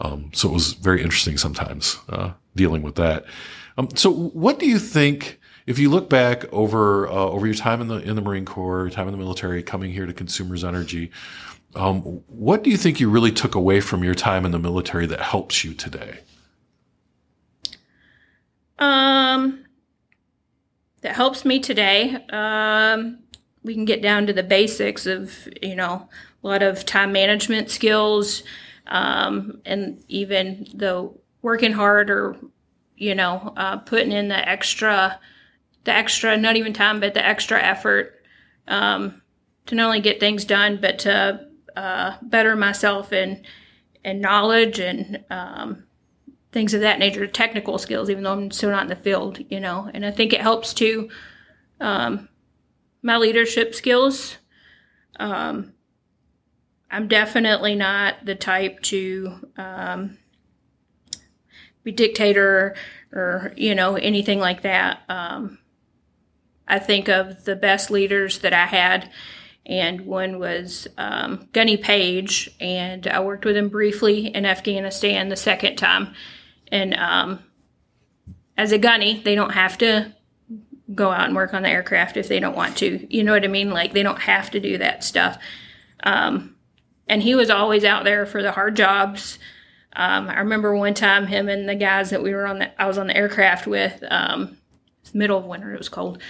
Um, 0.00 0.30
so 0.32 0.48
it 0.48 0.52
was 0.52 0.74
very 0.74 1.02
interesting 1.02 1.36
sometimes, 1.36 1.98
uh, 2.08 2.32
dealing 2.54 2.82
with 2.82 2.94
that. 2.94 3.24
Um, 3.76 3.88
so 3.94 4.12
what 4.12 4.58
do 4.58 4.66
you 4.66 4.78
think, 4.78 5.40
if 5.66 5.78
you 5.78 5.90
look 5.90 6.08
back 6.08 6.50
over, 6.52 7.08
uh, 7.08 7.12
over 7.12 7.46
your 7.46 7.54
time 7.56 7.80
in 7.80 7.88
the, 7.88 7.96
in 7.96 8.14
the 8.14 8.22
Marine 8.22 8.44
Corps, 8.44 8.88
time 8.90 9.08
in 9.08 9.12
the 9.12 9.18
military, 9.18 9.62
coming 9.62 9.92
here 9.92 10.06
to 10.06 10.12
Consumers 10.12 10.64
Energy, 10.64 11.10
um, 11.74 12.00
what 12.28 12.62
do 12.62 12.70
you 12.70 12.76
think 12.76 13.00
you 13.00 13.08
really 13.10 13.32
took 13.32 13.54
away 13.54 13.80
from 13.80 14.04
your 14.04 14.14
time 14.14 14.44
in 14.44 14.52
the 14.52 14.58
military 14.58 15.06
that 15.06 15.20
helps 15.20 15.64
you 15.64 15.74
today? 15.74 16.20
Um, 18.82 19.64
that 21.02 21.14
helps 21.14 21.44
me 21.44 21.60
today. 21.60 22.16
Um, 22.30 23.20
we 23.62 23.74
can 23.74 23.84
get 23.84 24.02
down 24.02 24.26
to 24.26 24.32
the 24.32 24.42
basics 24.42 25.06
of, 25.06 25.48
you 25.62 25.76
know, 25.76 26.08
a 26.42 26.46
lot 26.46 26.64
of 26.64 26.84
time 26.84 27.12
management 27.12 27.70
skills, 27.70 28.42
um, 28.88 29.60
and 29.64 30.02
even 30.08 30.66
the 30.74 31.12
working 31.42 31.72
hard 31.72 32.10
or, 32.10 32.36
you 32.96 33.14
know, 33.14 33.52
uh, 33.56 33.76
putting 33.78 34.10
in 34.10 34.26
the 34.26 34.48
extra, 34.48 35.20
the 35.84 35.92
extra, 35.92 36.36
not 36.36 36.56
even 36.56 36.72
time, 36.72 36.98
but 36.98 37.14
the 37.14 37.24
extra 37.24 37.62
effort 37.62 38.24
um, 38.66 39.22
to 39.66 39.76
not 39.76 39.86
only 39.86 40.00
get 40.00 40.18
things 40.18 40.44
done, 40.44 40.78
but 40.80 40.98
to 41.00 41.46
uh, 41.76 42.16
better 42.22 42.56
myself 42.56 43.12
in, 43.12 43.44
in 44.04 44.20
knowledge 44.20 44.80
and 44.80 45.24
um, 45.30 45.84
things 46.52 46.74
of 46.74 46.82
that 46.82 46.98
nature, 46.98 47.26
technical 47.26 47.78
skills, 47.78 48.10
even 48.10 48.22
though 48.22 48.32
I'm 48.32 48.50
still 48.50 48.70
not 48.70 48.82
in 48.82 48.88
the 48.88 48.96
field, 48.96 49.38
you 49.48 49.58
know. 49.58 49.90
And 49.92 50.04
I 50.04 50.10
think 50.10 50.32
it 50.32 50.40
helps 50.40 50.74
to 50.74 51.08
um, 51.80 52.28
my 53.02 53.16
leadership 53.16 53.74
skills. 53.74 54.36
Um, 55.18 55.72
I'm 56.90 57.08
definitely 57.08 57.74
not 57.74 58.24
the 58.24 58.34
type 58.34 58.80
to 58.82 59.48
um, 59.56 60.18
be 61.82 61.90
dictator 61.90 62.76
or 63.12 63.54
you 63.56 63.74
know 63.74 63.96
anything 63.96 64.38
like 64.38 64.62
that. 64.62 65.00
Um, 65.08 65.58
I 66.68 66.78
think 66.78 67.08
of 67.08 67.44
the 67.44 67.56
best 67.56 67.90
leaders 67.90 68.40
that 68.40 68.52
I 68.52 68.66
had, 68.66 69.10
and 69.64 70.02
one 70.02 70.38
was 70.38 70.86
um, 70.98 71.48
Gunny 71.52 71.78
Page, 71.78 72.50
and 72.60 73.06
I 73.06 73.20
worked 73.20 73.46
with 73.46 73.56
him 73.56 73.70
briefly 73.70 74.26
in 74.26 74.44
Afghanistan 74.44 75.30
the 75.30 75.36
second 75.36 75.76
time 75.76 76.14
and 76.72 76.94
um, 76.94 77.38
as 78.56 78.72
a 78.72 78.78
gunny, 78.78 79.20
they 79.22 79.36
don't 79.36 79.52
have 79.52 79.78
to 79.78 80.12
go 80.92 81.10
out 81.10 81.26
and 81.26 81.36
work 81.36 81.54
on 81.54 81.62
the 81.62 81.68
aircraft 81.68 82.16
if 82.16 82.28
they 82.28 82.40
don't 82.40 82.56
want 82.56 82.78
to. 82.78 83.06
You 83.14 83.22
know 83.22 83.32
what 83.32 83.44
I 83.44 83.48
mean? 83.48 83.70
Like 83.70 83.92
they 83.92 84.02
don't 84.02 84.20
have 84.20 84.50
to 84.50 84.60
do 84.60 84.78
that 84.78 85.04
stuff. 85.04 85.38
Um, 86.02 86.56
and 87.06 87.22
he 87.22 87.34
was 87.34 87.50
always 87.50 87.84
out 87.84 88.04
there 88.04 88.26
for 88.26 88.42
the 88.42 88.52
hard 88.52 88.74
jobs. 88.74 89.38
Um, 89.94 90.28
I 90.28 90.40
remember 90.40 90.74
one 90.74 90.94
time 90.94 91.26
him 91.26 91.48
and 91.48 91.68
the 91.68 91.74
guys 91.74 92.10
that 92.10 92.22
we 92.22 92.32
were 92.32 92.46
on 92.46 92.58
the 92.58 92.82
I 92.82 92.86
was 92.86 92.98
on 92.98 93.06
the 93.06 93.16
aircraft 93.16 93.66
with. 93.66 94.02
Um, 94.10 94.56
middle 95.12 95.38
of 95.38 95.44
winter, 95.44 95.74
it 95.74 95.78
was 95.78 95.90
cold, 95.90 96.22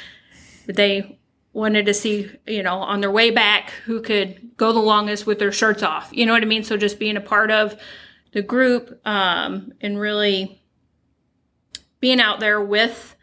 but 0.66 0.74
they 0.74 1.18
wanted 1.52 1.86
to 1.86 1.94
see 1.94 2.28
you 2.46 2.62
know 2.62 2.78
on 2.78 3.00
their 3.00 3.10
way 3.10 3.30
back 3.30 3.70
who 3.84 4.00
could 4.00 4.56
go 4.56 4.72
the 4.72 4.80
longest 4.80 5.26
with 5.26 5.38
their 5.38 5.52
shirts 5.52 5.84
off. 5.84 6.08
You 6.12 6.26
know 6.26 6.32
what 6.32 6.42
I 6.42 6.46
mean? 6.46 6.64
So 6.64 6.76
just 6.76 6.98
being 6.98 7.16
a 7.16 7.20
part 7.20 7.52
of 7.52 7.80
the 8.32 8.42
group 8.42 9.00
um, 9.06 9.72
and 9.80 9.98
really 9.98 10.62
being 12.00 12.20
out 12.20 12.40
there 12.40 12.60
with 12.60 13.16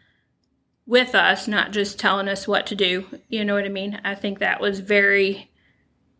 with 0.86 1.14
us, 1.14 1.46
not 1.46 1.70
just 1.70 2.00
telling 2.00 2.26
us 2.28 2.48
what 2.48 2.66
to 2.66 2.74
do. 2.74 3.06
You 3.28 3.44
know 3.44 3.54
what 3.54 3.64
I 3.64 3.68
mean? 3.68 4.00
I 4.04 4.16
think 4.16 4.40
that 4.40 4.60
was 4.60 4.80
very 4.80 5.48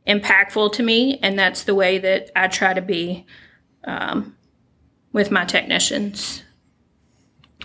impactful 0.07 0.73
to 0.75 0.83
me, 0.83 1.19
and 1.23 1.39
that's 1.39 1.65
the 1.65 1.75
way 1.75 1.99
that 1.99 2.31
I 2.37 2.47
try 2.47 2.73
to 2.73 2.81
be 2.81 3.27
um, 3.85 4.37
with 5.13 5.31
my 5.31 5.45
technicians. 5.45 6.43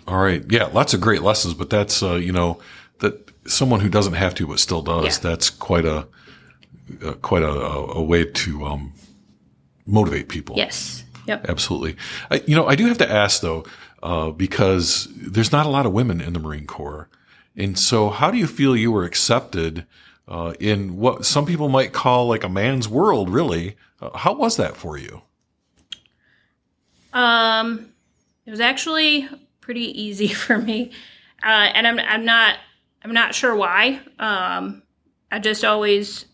All 0.08 0.18
right. 0.18 0.44
Yeah, 0.50 0.66
lots 0.66 0.94
of 0.94 1.02
great 1.02 1.22
lessons, 1.22 1.54
but 1.54 1.70
that's 1.70 2.02
uh, 2.02 2.16
you 2.16 2.32
know 2.32 2.60
that 3.00 3.32
someone 3.48 3.80
who 3.80 3.90
doesn't 3.90 4.14
have 4.14 4.36
to 4.36 4.48
but 4.48 4.60
still 4.60 4.82
does. 4.82 5.06
Yeah. 5.06 5.30
That's 5.30 5.50
quite 5.50 5.86
a 5.86 6.08
uh, 7.04 7.14
quite 7.22 7.44
a, 7.44 7.50
a 7.50 8.04
way 8.04 8.26
to 8.26 8.66
um, 8.66 8.94
motivate 9.86 10.30
people. 10.30 10.56
Yes. 10.58 11.05
Yep. 11.26 11.46
Absolutely. 11.50 11.96
I, 12.30 12.44
you 12.46 12.56
know, 12.56 12.68
I 12.68 12.76
do 12.76 12.86
have 12.88 12.98
to 13.00 13.12
ask 13.12 13.42
though, 13.42 13.66
uh, 14.04 14.32
because 14.32 15.08
there's 15.16 15.52
not 15.52 15.66
a 15.66 15.70
lot 15.70 15.86
of 15.86 15.94
women 15.94 16.22
in 16.22 16.34
the 16.34 16.40
Marine 16.40 16.68
Corps, 16.68 17.10
and 17.56 17.78
so 17.78 18.10
how 18.10 18.32
do 18.32 18.38
you 18.38 18.48
feel 18.48 18.76
you 18.76 18.92
were 18.92 19.06
accepted 19.06 19.86
uh, 20.28 20.54
in 20.60 20.98
what 20.98 21.26
some 21.26 21.46
people 21.46 21.70
might 21.70 21.94
call 21.94 22.28
like 22.28 22.44
a 22.44 22.50
man's 22.50 22.88
world? 22.88 23.30
Really, 23.30 23.76
uh, 24.02 24.16
how 24.18 24.34
was 24.34 24.58
that 24.58 24.78
for 24.78 24.98
you? 24.98 25.22
Um, 27.14 27.88
it 28.46 28.52
was 28.52 28.60
actually 28.60 29.28
pretty 29.62 30.02
easy 30.02 30.28
for 30.34 30.58
me, 30.58 30.92
uh, 31.44 31.48
and 31.74 31.88
I'm 31.88 32.00
I'm 32.00 32.26
not 32.26 32.58
I'm 33.04 33.14
not 33.14 33.34
sure 33.34 33.56
why. 33.56 34.02
Um, 34.20 34.84
I 35.32 35.40
just 35.40 35.66
always 35.66 36.26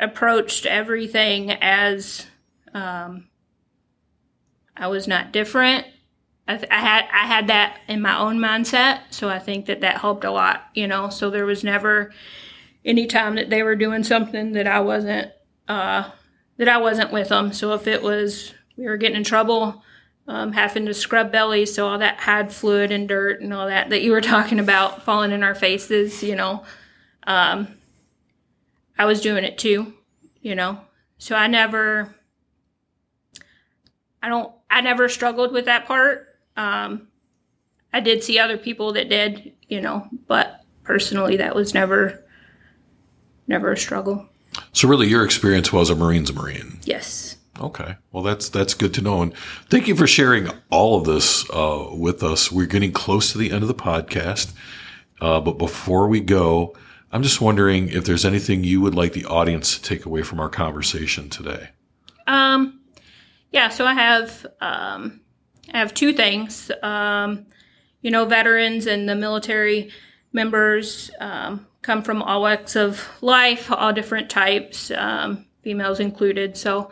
approached 0.00 0.66
everything 0.66 1.52
as 1.52 2.26
um, 2.72 3.28
I 4.76 4.88
was 4.88 5.06
not 5.06 5.32
different. 5.32 5.86
I, 6.46 6.56
th- 6.56 6.70
I 6.70 6.80
had 6.80 7.04
I 7.12 7.26
had 7.26 7.46
that 7.46 7.80
in 7.88 8.02
my 8.02 8.18
own 8.18 8.38
mindset, 8.38 9.00
so 9.10 9.28
I 9.28 9.38
think 9.38 9.66
that 9.66 9.80
that 9.80 10.00
helped 10.00 10.24
a 10.24 10.30
lot. 10.30 10.64
You 10.74 10.86
know, 10.86 11.08
so 11.08 11.30
there 11.30 11.46
was 11.46 11.64
never 11.64 12.12
any 12.84 13.06
time 13.06 13.36
that 13.36 13.50
they 13.50 13.62
were 13.62 13.76
doing 13.76 14.04
something 14.04 14.52
that 14.52 14.66
I 14.66 14.80
wasn't 14.80 15.32
uh, 15.68 16.10
that 16.58 16.68
I 16.68 16.78
wasn't 16.78 17.12
with 17.12 17.28
them. 17.28 17.52
So 17.52 17.72
if 17.74 17.86
it 17.86 18.02
was 18.02 18.52
we 18.76 18.84
were 18.84 18.96
getting 18.96 19.16
in 19.16 19.24
trouble, 19.24 19.82
um, 20.28 20.52
having 20.52 20.86
to 20.86 20.94
scrub 20.94 21.32
bellies, 21.32 21.74
so 21.74 21.88
all 21.88 21.98
that 21.98 22.20
had 22.20 22.52
fluid 22.52 22.92
and 22.92 23.08
dirt 23.08 23.40
and 23.40 23.54
all 23.54 23.66
that 23.68 23.90
that 23.90 24.02
you 24.02 24.12
were 24.12 24.20
talking 24.34 24.60
about 24.60 25.02
falling 25.02 25.32
in 25.32 25.42
our 25.42 25.54
faces, 25.54 26.22
you 26.22 26.36
know, 26.36 26.64
um, 27.26 27.68
I 28.98 29.06
was 29.06 29.20
doing 29.20 29.44
it 29.44 29.58
too, 29.58 29.94
you 30.40 30.54
know. 30.54 30.78
So 31.18 31.34
I 31.34 31.46
never, 31.46 32.14
I 34.22 34.28
don't, 34.28 34.52
I 34.74 34.80
never 34.80 35.08
struggled 35.08 35.52
with 35.52 35.66
that 35.66 35.86
part. 35.86 36.36
Um, 36.56 37.06
I 37.92 38.00
did 38.00 38.24
see 38.24 38.40
other 38.40 38.58
people 38.58 38.92
that 38.94 39.08
did, 39.08 39.52
you 39.68 39.80
know, 39.80 40.08
but 40.26 40.64
personally, 40.82 41.36
that 41.36 41.54
was 41.54 41.74
never, 41.74 42.24
never 43.46 43.70
a 43.70 43.76
struggle. 43.76 44.28
So 44.72 44.88
really, 44.88 45.06
your 45.06 45.24
experience 45.24 45.72
was 45.72 45.90
a 45.90 45.94
Marine's 45.94 46.34
Marine. 46.34 46.80
Yes. 46.82 47.36
Okay. 47.60 47.94
Well, 48.10 48.24
that's 48.24 48.48
that's 48.48 48.74
good 48.74 48.92
to 48.94 49.00
know, 49.00 49.22
and 49.22 49.32
thank 49.70 49.86
you 49.86 49.94
for 49.94 50.08
sharing 50.08 50.48
all 50.70 50.98
of 50.98 51.04
this 51.04 51.48
uh, 51.50 51.90
with 51.92 52.24
us. 52.24 52.50
We're 52.50 52.66
getting 52.66 52.90
close 52.90 53.30
to 53.30 53.38
the 53.38 53.52
end 53.52 53.62
of 53.62 53.68
the 53.68 53.74
podcast, 53.74 54.52
uh, 55.20 55.40
but 55.40 55.56
before 55.56 56.08
we 56.08 56.18
go, 56.18 56.74
I'm 57.12 57.22
just 57.22 57.40
wondering 57.40 57.90
if 57.90 58.06
there's 58.06 58.24
anything 58.24 58.64
you 58.64 58.80
would 58.80 58.96
like 58.96 59.12
the 59.12 59.24
audience 59.26 59.78
to 59.78 59.82
take 59.82 60.04
away 60.04 60.22
from 60.22 60.40
our 60.40 60.48
conversation 60.48 61.30
today. 61.30 61.68
Um, 62.26 62.80
yeah. 63.54 63.68
So 63.68 63.86
I 63.86 63.94
have 63.94 64.46
um, 64.60 65.20
I 65.72 65.78
have 65.78 65.94
two 65.94 66.12
things. 66.12 66.72
Um, 66.82 67.46
you 68.02 68.10
know, 68.10 68.24
veterans 68.24 68.86
and 68.86 69.08
the 69.08 69.14
military 69.14 69.90
members 70.32 71.12
um, 71.20 71.64
come 71.80 72.02
from 72.02 72.20
all 72.20 72.42
walks 72.42 72.74
of 72.74 73.08
life, 73.22 73.70
all 73.70 73.92
different 73.92 74.28
types, 74.28 74.90
um, 74.90 75.46
females 75.62 76.00
included. 76.00 76.56
So 76.56 76.90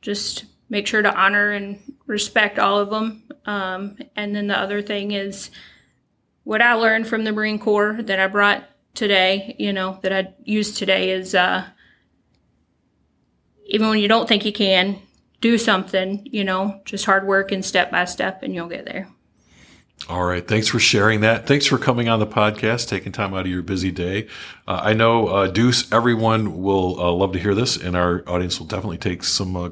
just 0.00 0.44
make 0.70 0.86
sure 0.86 1.02
to 1.02 1.14
honor 1.14 1.50
and 1.50 1.80
respect 2.06 2.60
all 2.60 2.78
of 2.78 2.90
them. 2.90 3.24
Um, 3.44 3.98
and 4.14 4.34
then 4.36 4.46
the 4.46 4.58
other 4.58 4.82
thing 4.82 5.10
is 5.10 5.50
what 6.44 6.62
I 6.62 6.74
learned 6.74 7.08
from 7.08 7.24
the 7.24 7.32
Marine 7.32 7.58
Corps 7.58 7.98
that 8.02 8.20
I 8.20 8.28
brought 8.28 8.64
today, 8.94 9.56
you 9.58 9.72
know, 9.72 9.98
that 10.02 10.12
I 10.12 10.32
use 10.44 10.76
today 10.78 11.10
is 11.10 11.34
uh, 11.34 11.66
even 13.66 13.88
when 13.88 13.98
you 13.98 14.08
don't 14.08 14.28
think 14.28 14.44
you 14.44 14.52
can, 14.52 15.00
do 15.44 15.58
something, 15.58 16.26
you 16.32 16.42
know, 16.42 16.80
just 16.86 17.04
hard 17.04 17.26
work 17.26 17.52
and 17.52 17.62
step 17.62 17.90
by 17.90 18.06
step, 18.06 18.42
and 18.42 18.54
you'll 18.54 18.66
get 18.66 18.86
there. 18.86 19.06
All 20.08 20.24
right. 20.24 20.46
Thanks 20.46 20.68
for 20.68 20.78
sharing 20.78 21.20
that. 21.20 21.46
Thanks 21.46 21.66
for 21.66 21.76
coming 21.76 22.08
on 22.08 22.18
the 22.18 22.26
podcast, 22.26 22.88
taking 22.88 23.12
time 23.12 23.34
out 23.34 23.40
of 23.40 23.48
your 23.48 23.60
busy 23.60 23.90
day. 23.90 24.26
Uh, 24.66 24.80
I 24.82 24.94
know, 24.94 25.28
uh, 25.28 25.48
Deuce, 25.48 25.92
everyone 25.92 26.62
will 26.62 26.98
uh, 26.98 27.12
love 27.12 27.34
to 27.34 27.38
hear 27.38 27.54
this, 27.54 27.76
and 27.76 27.94
our 27.94 28.24
audience 28.26 28.58
will 28.58 28.66
definitely 28.66 28.96
take 28.96 29.22
some 29.22 29.54
uh, 29.54 29.68